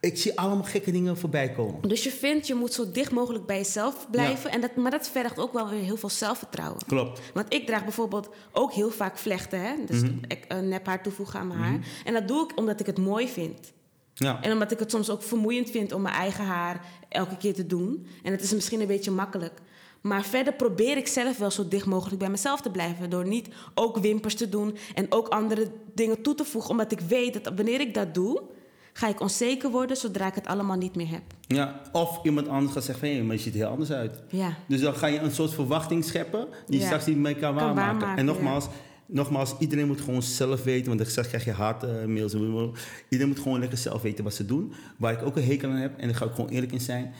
ik 0.00 0.18
zie 0.18 0.38
allemaal 0.38 0.64
gekke 0.64 0.90
dingen 0.90 1.16
voorbij 1.16 1.50
komen. 1.52 1.88
Dus 1.88 2.02
je 2.04 2.10
vindt, 2.10 2.46
je 2.46 2.54
moet 2.54 2.72
zo 2.72 2.90
dicht 2.92 3.10
mogelijk 3.12 3.46
bij 3.46 3.56
jezelf 3.56 4.06
blijven. 4.10 4.50
En 4.50 4.60
dat, 4.60 4.76
maar 4.76 4.90
dat 4.90 5.08
vergt 5.08 5.38
ook 5.38 5.52
wel 5.52 5.68
weer 5.68 5.80
heel 5.82 5.96
veel 5.96 6.08
zelfvertrouwen. 6.08 6.80
Klopt. 6.86 7.20
Want 7.34 7.52
ik 7.54 7.66
draag 7.66 7.82
bijvoorbeeld 7.82 8.28
ook 8.52 8.72
heel 8.72 8.90
vaak 8.90 9.18
vlechten. 9.18 9.60
Hè? 9.60 9.74
Dus 9.86 10.02
Mhm. 10.02 10.12
ik 10.28 10.46
uh, 10.52 10.58
nep 10.58 10.86
haar 10.86 11.02
toevoegen 11.02 11.40
aan 11.40 11.46
mijn 11.46 11.60
haar. 11.60 11.78
En 12.04 12.12
dat 12.12 12.28
doe 12.28 12.44
ik 12.44 12.58
omdat 12.58 12.80
ik 12.80 12.86
het 12.86 12.98
mooi 12.98 13.28
vind. 13.28 13.72
Ja. 14.14 14.42
En 14.42 14.52
omdat 14.52 14.70
ik 14.72 14.78
het 14.78 14.90
soms 14.90 15.10
ook 15.10 15.22
vermoeiend 15.22 15.70
vind 15.70 15.92
om 15.92 16.02
mijn 16.02 16.14
eigen 16.14 16.44
haar 16.44 16.84
elke 17.08 17.36
keer 17.36 17.54
te 17.54 17.66
doen. 17.66 18.06
En 18.22 18.32
het 18.32 18.42
is 18.42 18.54
misschien 18.54 18.80
een 18.80 18.86
beetje 18.86 19.10
makkelijk. 19.10 19.60
Maar 20.00 20.24
verder 20.24 20.52
probeer 20.52 20.96
ik 20.96 21.06
zelf 21.06 21.38
wel 21.38 21.50
zo 21.50 21.68
dicht 21.68 21.86
mogelijk 21.86 22.18
bij 22.18 22.30
mezelf 22.30 22.60
te 22.60 22.70
blijven. 22.70 23.10
Door 23.10 23.26
niet 23.26 23.48
ook 23.74 23.98
wimpers 23.98 24.34
te 24.34 24.48
doen 24.48 24.76
en 24.94 25.06
ook 25.08 25.28
andere 25.28 25.70
dingen 25.94 26.22
toe 26.22 26.34
te 26.34 26.44
voegen. 26.44 26.70
Omdat 26.70 26.92
ik 26.92 27.00
weet 27.00 27.44
dat 27.44 27.54
wanneer 27.56 27.80
ik 27.80 27.94
dat 27.94 28.14
doe, 28.14 28.42
ga 28.92 29.08
ik 29.08 29.20
onzeker 29.20 29.70
worden 29.70 29.96
zodra 29.96 30.26
ik 30.26 30.34
het 30.34 30.46
allemaal 30.46 30.76
niet 30.76 30.96
meer 30.96 31.08
heb. 31.10 31.22
ja. 31.46 31.80
Of 31.92 32.24
iemand 32.24 32.48
anders 32.48 32.72
gaat 32.72 32.84
zeggen 32.84 33.08
van, 33.16 33.26
maar 33.26 33.36
je 33.36 33.42
ziet 33.42 33.52
er 33.54 33.58
heel 33.60 33.68
anders 33.68 33.90
uit. 33.92 34.22
Ja. 34.28 34.56
Dus 34.68 34.80
dan 34.80 34.94
ga 34.94 35.06
je 35.06 35.18
een 35.18 35.30
soort 35.30 35.54
verwachting 35.54 36.04
scheppen 36.04 36.46
die 36.66 36.74
je 36.76 36.80
Ja. 36.80 36.86
straks 36.86 37.06
niet 37.06 37.16
mee 37.16 37.34
kan 37.34 37.54
waarmaken. 37.54 37.76
waarmaken, 38.00 38.16
en 38.18 38.24
nogmaals, 38.24 38.66
nogmaals, 39.06 39.54
iedereen 39.58 39.86
moet 39.86 40.00
gewoon 40.00 40.22
zelf 40.22 40.62
weten, 40.64 40.96
want 40.96 41.08
straks 41.08 41.28
krijg 41.28 41.44
je 41.44 41.52
haatmails. 41.52 42.32
en 42.34 42.72
iedereen 43.08 43.32
moet 43.32 43.40
gewoon 43.42 43.60
lekker 43.60 43.78
zelf 43.78 44.02
weten 44.02 44.24
wat 44.24 44.34
ze 44.34 44.44
doen. 44.46 44.72
Waar 44.96 45.12
ik 45.12 45.22
ook 45.22 45.36
een 45.36 45.44
hekel 45.44 45.70
aan 45.70 45.76
heb, 45.76 45.98
en 45.98 46.06
daar 46.08 46.16
ga 46.16 46.24
ik 46.24 46.34
gewoon 46.34 46.50
eerlijk 46.50 46.72
in 46.72 46.80
zijn. 46.80 47.12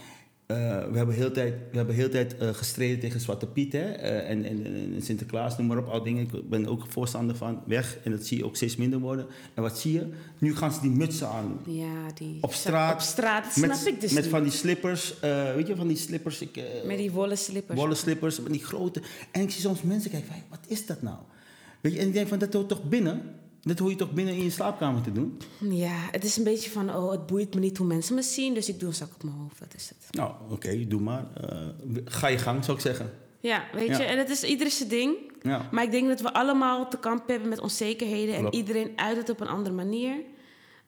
Eh, 0.50 0.56
we 0.90 0.96
hebben 0.96 1.14
heel 1.14 1.32
tijd, 1.32 1.54
we 1.70 1.76
hebben 1.76 1.94
heel 1.94 2.08
tijd 2.08 2.36
eh, 2.38 2.48
gestreden 2.48 3.00
tegen 3.00 3.20
Zwarte 3.20 3.46
Piet 3.46 3.72
hè? 3.72 3.78
eh, 3.92 4.30
en, 4.30 4.44
en, 4.44 4.64
en 4.94 5.02
Sinterklaas, 5.02 5.58
noem 5.58 5.66
maar 5.66 5.78
op, 5.78 5.86
al 5.86 6.02
dingen. 6.02 6.22
Ik 6.22 6.48
ben 6.48 6.66
ook 6.66 6.84
voorstander 6.88 7.36
van 7.36 7.62
weg 7.66 7.98
en 8.04 8.10
dat 8.10 8.26
zie 8.26 8.38
je 8.38 8.44
ook 8.44 8.56
steeds 8.56 8.76
minder 8.76 8.98
worden. 8.98 9.26
En 9.54 9.62
wat 9.62 9.78
zie 9.78 9.92
je? 9.92 10.06
Nu 10.38 10.56
gaan 10.56 10.72
ze 10.72 10.80
die 10.80 10.90
mutsen 10.90 11.28
aan. 11.28 11.58
Ja, 11.66 12.12
die... 12.14 12.38
Op 12.40 12.52
straat. 12.52 12.92
Op 12.94 13.00
straat, 13.00 13.44
dat 13.44 13.52
snap 13.52 13.68
met, 13.68 13.86
ik 13.86 14.00
dus 14.00 14.12
Met 14.12 14.22
niet. 14.22 14.32
van 14.32 14.42
die 14.42 14.52
slippers, 14.52 15.14
weet 15.54 15.66
je, 15.66 15.76
van 15.76 15.88
die 15.88 15.96
slippers. 15.96 16.40
Ik, 16.40 16.60
Met 16.86 16.98
die 16.98 17.10
wollen 17.10 17.38
slippers. 17.38 17.78
wollen 17.78 17.96
slippers, 17.96 18.40
met 18.40 18.52
die 18.52 18.64
grote. 18.64 19.02
En 19.30 19.42
ik 19.42 19.50
zie 19.50 19.60
soms 19.60 19.82
mensen 19.82 20.10
kijken, 20.10 20.28
van, 20.28 20.36
"Hey, 20.36 20.46
wat 20.50 20.64
is 20.66 20.86
dat 20.86 21.02
nou? 21.02 21.16
Weet 21.80 21.92
je, 21.92 21.98
en 21.98 22.06
ik 22.06 22.12
denk 22.12 22.28
van, 22.28 22.38
dat 22.38 22.52
hoort 22.52 22.68
toch 22.68 22.84
binnen? 22.84 23.22
Dat 23.62 23.78
hoor 23.78 23.90
je 23.90 23.96
toch 23.96 24.12
binnen 24.12 24.34
in 24.34 24.42
je 24.44 24.50
slaapkamer 24.50 25.02
te 25.02 25.12
doen? 25.12 25.38
Ja, 25.58 25.96
het 26.10 26.24
is 26.24 26.36
een 26.36 26.44
beetje 26.44 26.70
van, 26.70 26.94
oh, 26.96 27.10
het 27.10 27.26
boeit 27.26 27.54
me 27.54 27.60
niet 27.60 27.76
hoe 27.76 27.86
mensen 27.86 28.14
me 28.14 28.22
zien, 28.22 28.54
dus 28.54 28.68
ik 28.68 28.78
doe 28.80 28.88
een 28.88 28.94
zak 28.94 29.14
op 29.14 29.22
mijn 29.22 29.36
hoofd. 29.36 29.58
Dat 29.58 29.74
is 29.74 29.88
het. 29.88 30.14
Nou, 30.14 30.32
oké, 30.50 30.86
doe 30.86 31.00
maar. 31.00 31.24
Eh, 31.34 31.58
ga 32.04 32.26
je 32.26 32.38
gang, 32.38 32.64
zou 32.64 32.76
ik 32.76 32.82
zeggen. 32.82 33.12
Ja, 33.40 33.64
weet 33.72 33.88
Ja. 33.88 33.98
je, 33.98 34.04
en 34.04 34.18
het 34.18 34.28
is 34.30 34.42
iedere 34.44 34.70
zijn 34.70 34.88
ding. 34.88 35.16
Ja. 35.42 35.68
Maar 35.70 35.84
ik 35.84 35.90
denk 35.90 36.08
dat 36.08 36.20
we 36.20 36.32
allemaal 36.32 36.88
te 36.88 36.98
kampen 36.98 37.30
hebben 37.30 37.48
met 37.48 37.60
onzekerheden. 37.60 38.34
Klopt. 38.38 38.54
En 38.54 38.60
iedereen 38.60 38.92
uit 38.96 39.16
het 39.16 39.28
op 39.30 39.40
een 39.40 39.48
andere 39.48 39.74
manier. 39.74 40.14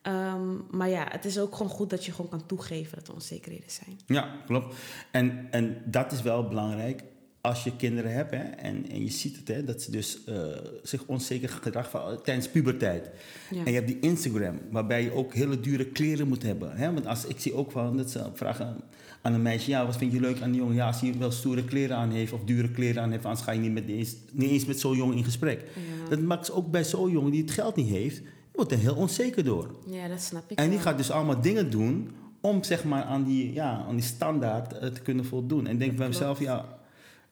Ehm, 0.03 0.51
maar 0.71 0.89
ja, 0.89 1.07
het 1.09 1.25
is 1.25 1.39
ook 1.39 1.55
gewoon 1.57 1.73
goed 1.73 1.91
dat 1.91 2.05
je 2.05 2.13
gewoon 2.13 2.31
kan 2.31 2.47
toegeven 2.47 2.99
dat 2.99 3.09
er 3.09 3.15
onzekerheden 3.15 3.71
zijn. 3.71 3.99
Ja, 4.07 4.37
klopt. 4.47 4.75
En, 5.11 5.47
en 5.51 5.83
dat 5.85 6.13
is 6.13 6.23
wel 6.23 6.49
belangrijk 6.49 7.03
als 7.43 7.65
je 7.65 7.77
kinderen 7.77 8.13
hebt. 8.13 8.31
Hè, 8.31 8.37
en, 8.39 8.91
en 8.91 9.03
je 9.05 9.11
ziet 9.11 9.37
het, 9.37 9.49
hè, 9.49 9.65
dat 9.65 9.83
ze 9.83 9.91
dus 9.91 10.25
eh, 10.25 10.35
zich 10.83 11.05
onzeker 11.07 11.49
gedragen 11.49 12.23
tijdens 12.23 12.49
puberteit. 12.49 13.11
Ja. 13.51 13.65
En 13.65 13.71
je 13.73 13.77
hebt 13.79 13.87
die 13.87 14.01
Instagram, 14.01 14.59
waarbij 14.71 15.03
je 15.03 15.13
ook 15.13 15.35
hele 15.35 15.61
dure 15.61 15.87
kleren 15.87 16.29
moet 16.29 16.43
hebben. 16.43 16.77
Hè? 16.77 16.93
Want 16.93 17.07
als, 17.07 17.27
ik 17.27 17.41
zie 17.41 17.55
ook 17.55 17.71
van 17.71 17.97
dat 17.97 18.11
ze 18.11 18.25
vragen 18.35 18.77
aan 19.23 19.33
een 19.35 19.43
meisje: 19.43 19.71
ja, 19.71 19.87
wat 19.87 19.97
vind 19.97 20.13
je 20.13 20.21
leuk 20.21 20.41
aan 20.41 20.51
die 20.51 20.61
jongen? 20.61 20.75
Ja, 20.77 20.87
als 20.87 21.01
hij 21.01 21.15
wel 21.19 21.31
stoere 21.31 21.65
kleren 21.65 21.97
aan 21.97 22.11
heeft 22.11 22.33
of 22.33 22.45
dure 22.45 22.71
kleren 22.71 23.03
aan 23.03 23.11
heeft, 23.11 23.25
anders 23.25 23.45
ga 23.45 23.53
je 23.53 23.61
niet, 23.61 23.73
met, 23.73 23.87
niet, 23.87 23.97
eens, 23.97 24.15
niet 24.33 24.51
eens 24.51 24.65
met 24.67 24.81
zo'n 24.81 24.97
jongen 24.97 25.17
in 25.17 25.25
gesprek. 25.25 25.61
Ja. 25.61 26.09
Dat 26.09 26.21
maakt 26.21 26.47
ze 26.47 26.53
ook 26.55 26.71
bij 26.71 26.85
zo'n 26.85 27.11
jongen 27.11 27.31
die 27.33 27.43
het 27.43 27.51
geld 27.51 27.77
niet 27.77 27.89
heeft, 27.89 28.23
wordt 28.53 28.73
er 28.73 28.79
heel 28.79 28.95
onzeker 28.97 29.45
door. 29.45 29.77
Ja, 29.87 30.09
dat 30.09 30.21
snap 30.23 30.51
ik 30.51 30.59
En 30.59 30.65
die 30.65 30.75
wel. 30.75 30.87
gaat 30.87 30.97
dus 30.97 31.11
allemaal 31.11 31.41
dingen 31.41 31.71
doen 31.71 32.11
om 32.41 32.63
zeg 32.63 32.85
maar 32.85 33.03
aan 33.03 33.25
die, 33.25 33.53
ja, 33.53 33.85
aan 33.89 33.95
die 33.97 34.05
standaard 34.05 34.73
eh, 34.79 34.89
te 34.89 35.01
kunnen 35.01 35.25
voldoen. 35.25 35.67
En 35.67 35.73
ik 35.73 35.79
denk 35.79 35.97
bij 35.97 36.07
Klopt. 36.09 36.21
mezelf, 36.21 36.41
ja, 36.41 36.81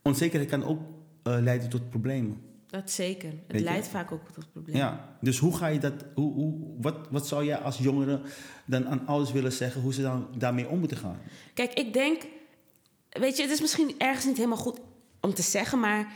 onzekerheid 0.02 0.50
kan 0.50 0.64
ook 0.64 0.80
eh, 1.22 1.36
leiden 1.40 1.68
tot 1.68 1.90
problemen. 1.90 2.40
Dat 2.66 2.90
zeker. 2.90 3.28
Het 3.30 3.40
Weet 3.46 3.60
je? 3.60 3.66
leidt 3.66 3.88
vaak 3.88 4.12
ook 4.12 4.28
tot 4.28 4.52
problemen. 4.52 4.80
Ja, 4.80 5.16
dus 5.20 5.38
hoe 5.38 5.56
ga 5.56 5.66
je 5.66 5.78
dat, 5.78 5.92
hoe, 6.14 6.32
hoe, 6.32 6.54
wat, 6.80 6.96
wat 7.10 7.26
zou 7.26 7.44
jij 7.44 7.56
als 7.58 7.78
jongere 7.78 8.20
dan 8.64 8.88
aan 8.88 9.06
ouders 9.06 9.32
willen 9.32 9.52
zeggen 9.52 9.80
hoe 9.80 9.94
ze 9.94 10.02
dan 10.02 10.28
daarmee 10.38 10.68
om 10.68 10.78
moeten 10.78 10.96
gaan? 10.96 11.18
Kijk, 11.54 11.72
ik 11.72 11.92
denk, 11.92 12.22
weet 13.10 13.36
je, 13.36 13.42
het 13.42 13.52
is 13.52 13.60
misschien 13.60 13.94
ergens 13.98 14.24
niet 14.26 14.36
helemaal 14.36 14.58
goed 14.58 14.80
om 15.20 15.34
te 15.34 15.42
zeggen, 15.42 15.80
maar 15.80 16.12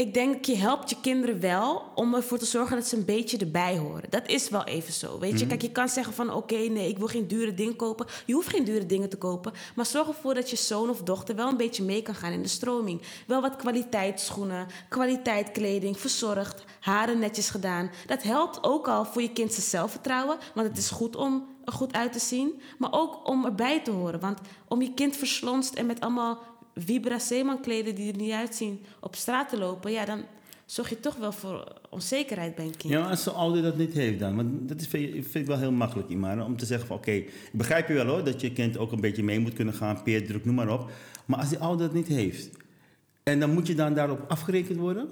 ik 0.00 0.14
denk 0.14 0.44
je 0.44 0.56
helpt 0.56 0.90
je 0.90 0.96
kinderen 1.00 1.40
wel 1.40 1.82
om 1.94 2.14
ervoor 2.14 2.38
te 2.38 2.44
zorgen 2.44 2.76
dat 2.76 2.86
ze 2.86 2.96
een 2.96 3.04
beetje 3.04 3.38
erbij 3.38 3.78
horen. 3.78 4.10
Dat 4.10 4.28
is 4.28 4.48
wel 4.48 4.64
even 4.64 4.92
zo, 4.92 5.18
weet 5.18 5.40
je. 5.40 5.46
Kijk, 5.46 5.62
je 5.62 5.72
kan 5.72 5.88
zeggen 5.88 6.14
van 6.14 6.32
oké, 6.32 6.54
nee, 6.54 6.88
ik 6.88 6.98
wil 6.98 7.06
geen 7.06 7.28
dure 7.28 7.54
dingen 7.54 7.76
kopen. 7.76 8.06
Je 8.26 8.32
hoeft 8.32 8.48
geen 8.48 8.64
dure 8.64 8.86
dingen 8.86 9.08
te 9.08 9.16
kopen, 9.16 9.52
maar 9.74 9.86
zorg 9.86 10.08
ervoor 10.08 10.34
dat 10.34 10.50
je 10.50 10.56
zoon 10.56 10.90
of 10.90 11.02
dochter 11.02 11.36
wel 11.36 11.48
een 11.48 11.56
beetje 11.56 11.84
mee 11.84 12.02
kan 12.02 12.14
gaan 12.14 12.32
in 12.32 12.42
de 12.42 12.48
stroming. 12.48 13.02
Wel 13.26 13.40
wat 13.40 13.56
kwaliteitsschoenen, 13.56 14.66
kwaliteit 14.88 15.50
kleding, 15.50 15.98
verzorgd, 15.98 16.64
haren 16.80 17.18
netjes 17.18 17.50
gedaan. 17.50 17.90
Dat 18.06 18.22
helpt 18.22 18.58
ook 18.64 18.88
al 18.88 19.04
voor 19.04 19.22
je 19.22 19.32
kind 19.32 19.52
zijn 19.52 19.66
zelfvertrouwen, 19.66 20.38
want 20.54 20.68
het 20.68 20.78
is 20.78 20.90
goed 20.90 21.16
om 21.16 21.46
er 21.64 21.72
goed 21.72 21.92
uit 21.92 22.12
te 22.12 22.18
zien, 22.18 22.60
maar 22.78 22.92
ook 22.92 23.28
om 23.28 23.44
erbij 23.44 23.80
te 23.80 23.90
horen. 23.90 24.20
Want 24.20 24.38
om 24.68 24.82
je 24.82 24.94
kind 24.94 25.16
verslonst 25.16 25.74
en 25.74 25.86
met 25.86 26.00
allemaal 26.00 26.38
Vibra 26.84 27.18
Zeeman 27.18 27.60
kleden 27.60 27.94
die 27.94 28.12
er 28.12 28.18
niet 28.18 28.32
uitzien 28.32 28.84
op 29.00 29.16
straat 29.16 29.48
te 29.48 29.58
lopen, 29.58 29.92
ja, 29.92 30.04
dan 30.04 30.24
zorg 30.66 30.88
je 30.88 31.00
toch 31.00 31.16
wel 31.16 31.32
voor 31.32 31.80
onzekerheid 31.90 32.54
bij 32.54 32.64
een 32.64 32.76
kind. 32.76 32.92
Ja, 32.92 33.08
als 33.10 33.22
zo'n 33.22 33.34
ouder 33.34 33.62
dat 33.62 33.76
niet 33.76 33.92
heeft 33.92 34.18
dan. 34.18 34.36
Want 34.36 34.68
dat 34.68 34.80
is, 34.80 34.86
vind 34.86 35.34
ik 35.34 35.46
wel 35.46 35.58
heel 35.58 35.72
makkelijk, 35.72 36.08
Imara. 36.08 36.44
Om 36.44 36.56
te 36.56 36.66
zeggen 36.66 36.86
van 36.86 36.96
oké, 36.96 37.10
ik 37.10 37.50
begrijp 37.52 37.88
je 37.88 37.94
wel 37.94 38.06
hoor, 38.06 38.24
dat 38.24 38.40
je 38.40 38.52
kind 38.52 38.78
ook 38.78 38.92
een 38.92 39.00
beetje 39.00 39.22
mee 39.22 39.38
moet 39.40 39.54
kunnen 39.54 39.74
gaan, 39.74 40.02
peerdruk, 40.02 40.44
noem 40.44 40.54
maar 40.54 40.72
op. 40.72 40.90
Maar 41.26 41.38
als 41.38 41.48
die 41.48 41.58
ouder 41.58 41.86
dat 41.86 41.94
niet 41.94 42.06
heeft, 42.06 42.50
en 43.22 43.40
dan 43.40 43.52
moet 43.52 43.66
je 43.66 43.74
dan 43.74 43.94
daarop 43.94 44.24
afgerekend 44.28 44.78
worden? 44.78 45.08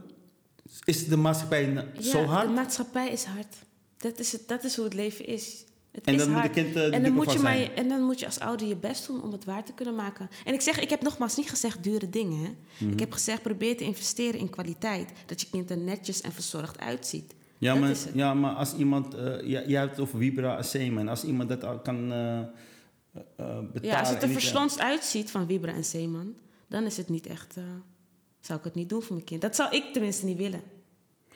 Is 0.85 1.09
de 1.09 1.17
maatschappij 1.17 1.85
zo 2.01 2.19
Ja, 2.19 2.25
hard? 2.25 2.47
de 2.47 2.53
maatschappij 2.55 3.09
is 3.09 3.25
hard. 3.25 3.57
Dat 3.97 4.19
is, 4.19 4.33
het, 4.33 4.49
dat 4.49 4.65
is 4.65 4.77
hoe 4.77 4.85
het 4.85 4.95
leven 4.95 5.27
is. 5.27 5.65
Het 5.91 6.05
En 6.05 6.15
is 6.15 6.21
dan 6.21 6.31
moet 6.31 6.41
hard. 6.41 6.55
de 6.55 6.63
kind, 6.63 6.77
eh, 6.77 6.95
en, 6.95 7.03
dan 7.03 7.13
moet 7.13 7.33
je 7.33 7.71
en 7.75 7.89
dan 7.89 8.03
moet 8.03 8.21
je 8.21 8.27
als 8.27 8.41
ouder 8.41 8.67
je 8.67 8.77
best 8.77 9.07
doen 9.07 9.23
om 9.23 9.33
het 9.33 9.45
waar 9.45 9.65
te 9.65 9.73
kunnen 9.73 9.95
maken. 9.95 10.29
En 10.45 10.55
ik 10.55 10.61
zeg, 10.61 10.81
ik 10.81 10.91
heb 10.91 11.03
nogmaals 11.03 11.37
niet 11.37 11.51
gezegd 11.51 11.83
dure 11.83 12.11
dingen. 12.11 12.57
Mhm. 12.79 12.93
Ik 12.93 13.01
heb 13.01 13.13
gezegd, 13.13 13.43
probeer 13.43 13.77
te 13.77 13.85
investeren 13.85 14.41
in 14.41 14.51
kwaliteit. 14.51 15.13
Dat 15.27 15.41
je 15.41 15.47
kind 15.51 15.71
er 15.71 15.79
netjes 15.79 16.21
en 16.21 16.33
verzorgd 16.33 16.79
uitziet. 16.79 17.35
Ja, 17.59 17.73
Dat 17.73 17.81
maar, 17.81 17.97
ja, 18.15 18.35
maar 18.35 18.55
als 18.55 18.75
iemand... 18.75 19.15
jij 19.45 19.81
hebt 19.81 19.91
het 19.91 20.01
over 20.01 20.19
Vibra 20.19 20.63
en. 20.63 21.09
Als 21.09 21.25
iemand 21.25 21.49
dat 21.49 21.65
al 21.65 21.79
kan 21.79 22.13
eh, 22.13 22.41
betalen... 23.37 23.83
Ja, 23.83 23.99
als 23.99 24.09
het 24.09 24.23
er 24.23 24.29
verslonst 24.29 24.81
uitziet 24.81 25.31
van 25.31 25.47
Vibra 25.47 25.73
en 25.73 25.85
Zeeman, 25.85 26.35
dan 26.67 26.85
is 26.85 26.97
het 26.97 27.09
niet 27.09 27.27
echt. 27.27 27.55
zou 28.41 28.59
ik 28.59 28.65
het 28.65 28.75
niet 28.75 28.89
doen 28.89 29.03
voor 29.03 29.15
mijn 29.15 29.27
kind. 29.27 29.41
Dat 29.41 29.57
zou 29.57 29.77
ik 29.77 29.93
tenminste 29.93 30.25
niet 30.25 30.37
willen. 30.37 30.63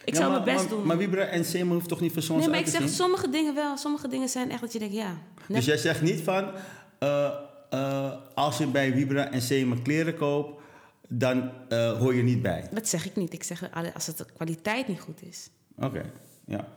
Ik 0.05 0.13
Ja, 0.15 0.21
zou 0.21 0.33
maar- 0.33 0.43
mijn 0.43 0.57
best 0.57 0.69
maar, 0.69 0.79
doen. 0.79 0.87
Maar 0.87 0.97
Vibra 0.97 1.25
en 1.25 1.45
Semen 1.45 1.73
hoeft 1.75 1.89
toch 1.89 2.01
niet 2.01 2.13
verzonst 2.13 2.43
nee, 2.47 2.51
maar 2.55 2.67
ik 2.67 2.73
zeg 2.75 2.89
sommige 2.89 3.29
dingen 3.29 3.55
wel. 3.55 3.77
Sommige 3.77 4.09
dingen 4.09 4.29
zijn 4.29 4.51
echt 4.51 4.61
dat 4.61 4.73
je 4.73 4.79
denkt, 4.79 4.95
ja. 4.95 5.09
net- 5.47 5.57
Dus 5.57 5.65
jij 5.65 5.77
zegt 5.77 6.03
niet 6.03 6.21
van... 6.21 6.51
eh, 6.99 7.31
eh, 7.71 8.13
als 8.35 8.59
je 8.59 8.67
bij 8.67 8.93
Vibra 8.93 9.31
en 9.31 9.43
Semen 9.43 9.83
kleren 9.83 10.17
koopt... 10.17 10.61
dan 11.09 11.51
eh, 11.69 11.99
hoor 11.99 12.15
je 12.15 12.23
niet 12.23 12.43
bij. 12.43 12.69
Dat 12.73 12.89
zeg 12.89 13.07
ik 13.07 13.17
niet. 13.17 13.33
Ik 13.33 13.43
zeg 13.43 13.69
als 13.95 14.07
het 14.07 14.19
de 14.19 14.27
kwaliteit 14.37 14.89
niet 14.89 15.01
goed 15.01 15.23
is. 15.23 15.51
Oké, 15.79 16.03
ja. 16.47 16.69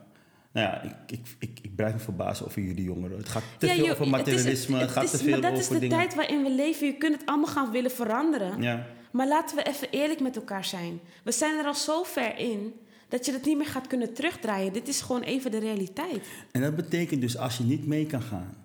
Nou 0.52 0.66
ja, 0.68 0.82
ik, 0.82 0.92
ik, 1.06 1.26
ik, 1.38 1.58
ik 1.62 1.76
blijf 1.76 1.92
me 1.92 1.98
verbazen 1.98 2.46
over 2.46 2.62
jullie 2.62 2.84
jongeren. 2.84 3.18
Het 3.18 3.28
gaat 3.28 3.42
te 3.58 3.66
Ja, 3.66 3.72
veel 3.74 3.82
joh, 3.84 3.92
over 3.92 4.06
het 4.06 4.26
is- 4.26 4.32
materialisme. 4.34 4.78
Het, 4.78 4.90
gaat 4.90 5.04
is- 5.04 5.10
te 5.10 5.16
veel 5.16 5.30
Maar 5.30 5.40
dat 5.40 5.50
over 5.50 5.62
is 5.62 5.68
de 5.68 5.78
dingen. 5.78 5.96
tijd 5.98 6.14
waarin 6.14 6.42
we 6.42 6.50
leven. 6.50 6.86
Je 6.86 6.94
kunt 6.96 7.16
het 7.20 7.26
allemaal 7.28 7.50
gaan 7.52 7.70
willen 7.70 7.90
veranderen. 7.90 8.62
Ja. 8.62 8.86
Maar 9.12 9.28
laten 9.28 9.56
we 9.56 9.62
even 9.62 9.88
eerlijk 9.90 10.20
met 10.20 10.36
elkaar 10.36 10.64
zijn. 10.64 11.00
We 11.24 11.32
zijn 11.32 11.58
er 11.58 11.64
al 11.64 11.74
zo 11.74 12.02
ver 12.02 12.38
in 12.38 12.74
dat 13.08 13.26
je 13.26 13.32
het 13.32 13.44
niet 13.44 13.56
meer 13.56 13.66
gaat 13.66 13.86
kunnen 13.86 14.12
terugdraaien. 14.14 14.72
Dit 14.72 14.88
is 14.88 15.00
gewoon 15.00 15.22
even 15.22 15.50
de 15.50 15.58
realiteit. 15.58 16.26
En 16.52 16.60
dat 16.60 16.76
betekent 16.76 17.20
dus 17.20 17.36
als 17.36 17.56
je 17.58 17.64
niet 17.64 17.86
mee 17.86 18.06
kan 18.06 18.22
gaan, 18.22 18.56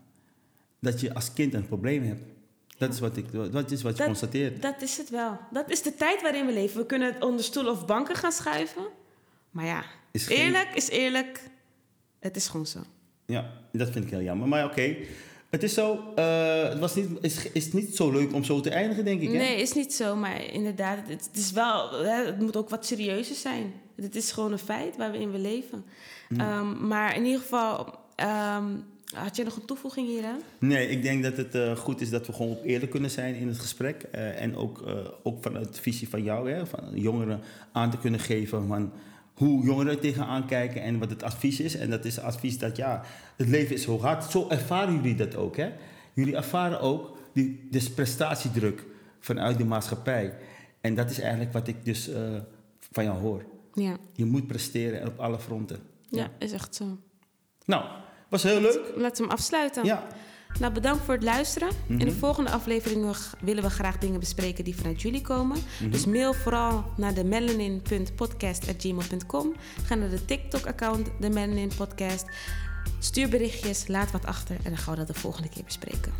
dat 0.79 0.99
je 0.99 1.13
als 1.13 1.33
kind 1.33 1.53
een 1.53 1.67
probleem 1.67 2.03
hebt. 2.03 2.21
Dat 2.77 2.93
is 2.93 2.99
wat, 2.99 3.17
ik, 3.17 3.25
dat 3.31 3.71
is 3.71 3.81
wat 3.81 3.91
je 3.91 3.97
Dat- 3.97 4.07
constateert. 4.07 4.61
Dat 4.61 4.81
is 4.81 4.97
het 4.97 5.09
wel. 5.09 5.39
Dat 5.51 5.69
is 5.71 5.81
de 5.81 5.95
tijd 5.95 6.21
waarin 6.21 6.45
we 6.45 6.53
leven. 6.53 6.77
We 6.79 6.85
kunnen 6.85 7.13
het 7.13 7.23
onder 7.23 7.43
stoelen 7.45 7.71
of 7.71 7.85
banken 7.85 8.15
gaan 8.15 8.31
schuiven. 8.31 8.83
Maar 9.51 9.65
ja, 9.65 9.83
Is 10.11 10.25
geen- 10.25 10.37
eerlijk 10.37 10.69
is 10.75 10.89
eerlijk. 10.89 11.49
Het 12.19 12.35
is 12.35 12.47
gewoon 12.47 12.65
zo. 12.65 12.79
Ja, 13.25 13.51
dat 13.71 13.89
vind 13.89 14.05
ik 14.05 14.11
heel 14.11 14.21
jammer. 14.21 14.47
Maar 14.47 14.65
oké, 14.65 14.95
het 15.51 15.63
is 15.63 15.73
zo. 15.73 16.13
eh, 16.15 16.69
het 16.69 16.79
was 16.79 16.95
niet, 16.95 17.07
is, 17.21 17.51
is 17.51 17.73
niet 17.73 17.95
zo 17.95 18.11
leuk 18.11 18.33
om 18.33 18.43
zo 18.43 18.59
te 18.59 18.69
eindigen, 18.69 19.05
denk 19.05 19.21
ik. 19.21 19.31
Hè? 19.31 19.37
Nee, 19.37 19.61
is 19.61 19.73
niet 19.73 19.93
zo. 19.93 20.15
Maar 20.15 20.53
inderdaad, 20.53 20.97
het, 21.07 21.25
het 21.25 21.37
is 21.37 21.51
wel, 21.51 22.03
het 22.03 22.39
moet 22.39 22.55
ook 22.55 22.69
wat 22.69 22.85
serieuzer 22.85 23.35
zijn. 23.35 23.73
Dit 23.95 24.15
is 24.15 24.31
gewoon 24.31 24.51
een 24.51 24.57
feit 24.59 24.97
waarin 24.97 25.31
we 25.31 25.37
leven. 25.37 25.83
Ehm, 26.37 26.87
maar 26.87 27.15
in 27.15 27.25
ieder 27.25 27.39
geval, 27.41 27.95
ehm, 28.15 28.65
had 29.13 29.35
je 29.35 29.43
nog 29.43 29.55
een 29.55 29.65
toevoeging 29.65 30.07
hier 30.07 30.25
aan? 30.25 30.39
Nee, 30.59 30.87
ik 30.89 31.03
denk 31.03 31.23
dat 31.23 31.37
het 31.37 31.55
eh, 31.55 31.75
goed 31.75 32.01
is 32.01 32.09
dat 32.09 32.27
we 32.27 32.33
gewoon 32.33 32.57
eerlijk 32.63 32.91
kunnen 32.91 33.09
zijn 33.11 33.35
in 33.35 33.47
het 33.47 33.59
gesprek. 33.59 34.01
eh, 34.11 34.41
en 34.41 34.55
ook, 34.55 34.83
ook 35.23 35.43
vanuit 35.43 35.75
de 35.75 35.81
visie 35.81 36.09
van 36.09 36.23
jou, 36.23 36.51
hè, 36.51 36.65
van 36.65 36.79
jongeren 36.93 37.41
aan 37.71 37.91
te 37.91 37.97
kunnen 37.97 38.19
geven 38.19 38.67
van 38.67 38.91
hoe 39.41 39.63
jongeren 39.63 39.91
er 39.91 39.99
tegenaan 39.99 40.45
kijken 40.47 40.81
en 40.81 40.99
wat 40.99 41.09
het 41.09 41.23
advies 41.23 41.59
is. 41.59 41.75
En 41.75 41.89
dat 41.89 42.05
is 42.05 42.15
het 42.15 42.25
advies 42.25 42.57
dat 42.57 42.75
ja, 42.75 43.01
het 43.35 43.47
leven 43.47 43.75
is 43.75 43.83
zo 43.83 43.99
hard. 43.99 44.23
Zo 44.23 44.45
ervaren 44.49 44.93
jullie 44.95 45.15
dat 45.15 45.35
ook. 45.35 45.55
Hè? 45.57 45.71
Jullie 46.13 46.35
ervaren 46.35 46.79
ook 46.79 47.17
die 47.33 47.67
dus 47.71 47.89
prestatiedruk 47.89 48.85
vanuit 49.19 49.57
de 49.57 49.65
maatschappij. 49.65 50.37
En 50.81 50.95
dat 50.95 51.09
is 51.09 51.19
eigenlijk 51.19 51.53
wat 51.53 51.67
ik 51.67 51.85
dus 51.85 52.09
eh, 52.09 52.21
van 52.91 53.03
jou 53.03 53.19
hoor. 53.19 53.45
Ja, 53.73 53.97
Je 54.13 54.25
moet 54.25 54.47
presteren 54.47 55.07
op 55.07 55.19
alle 55.19 55.39
fronten. 55.39 55.79
ja, 56.09 56.31
is 56.39 56.51
echt 56.51 56.75
zo. 56.75 56.97
Nou, 57.65 57.85
was 58.29 58.43
heel 58.43 58.61
leuk. 58.61 58.93
Laten 58.95 59.17
we 59.17 59.29
hem 59.29 59.31
afsluiten. 59.31 59.85
Ja, 59.85 60.07
Nou, 60.59 60.73
bedankt 60.73 61.03
voor 61.03 61.13
het 61.13 61.23
luisteren. 61.23 61.69
In 61.87 61.95
Mhm. 61.95 62.05
de 62.05 62.11
volgende 62.11 62.51
aflevering 62.51 63.15
willen 63.41 63.63
we 63.63 63.69
graag 63.69 63.97
dingen 63.97 64.19
bespreken 64.19 64.63
die 64.63 64.75
vanuit 64.75 65.01
jullie 65.01 65.21
komen. 65.21 65.57
Mhm. 65.81 65.91
Dus 65.91 66.05
mail 66.05 66.33
vooral 66.33 66.85
naar 66.97 67.13
de 67.13 67.23
melanin.podcast.gmail.com. 67.23 69.53
Ga 69.85 69.95
naar 69.95 70.09
de 70.09 70.25
TikTok-account, 70.25 71.09
de 71.19 71.29
Melanin 71.29 71.71
Podcast. 71.77 72.25
Stuur 72.99 73.29
berichtjes, 73.29 73.87
laat 73.87 74.11
wat 74.11 74.25
achter 74.25 74.55
en 74.55 74.63
dan 74.69 74.77
gaan 74.77 74.93
we 74.93 74.99
dat 74.99 75.07
de 75.15 75.19
volgende 75.19 75.49
keer 75.49 75.63
bespreken. 75.63 76.11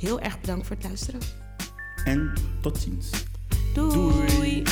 Heel 0.00 0.20
erg 0.20 0.40
bedankt 0.40 0.66
voor 0.66 0.76
het 0.76 0.84
luisteren. 0.84 1.20
en 2.04 2.32
tot 2.60 2.78
ziens. 2.78 3.10
Doei. 3.74 4.26
Doei. 4.26 4.62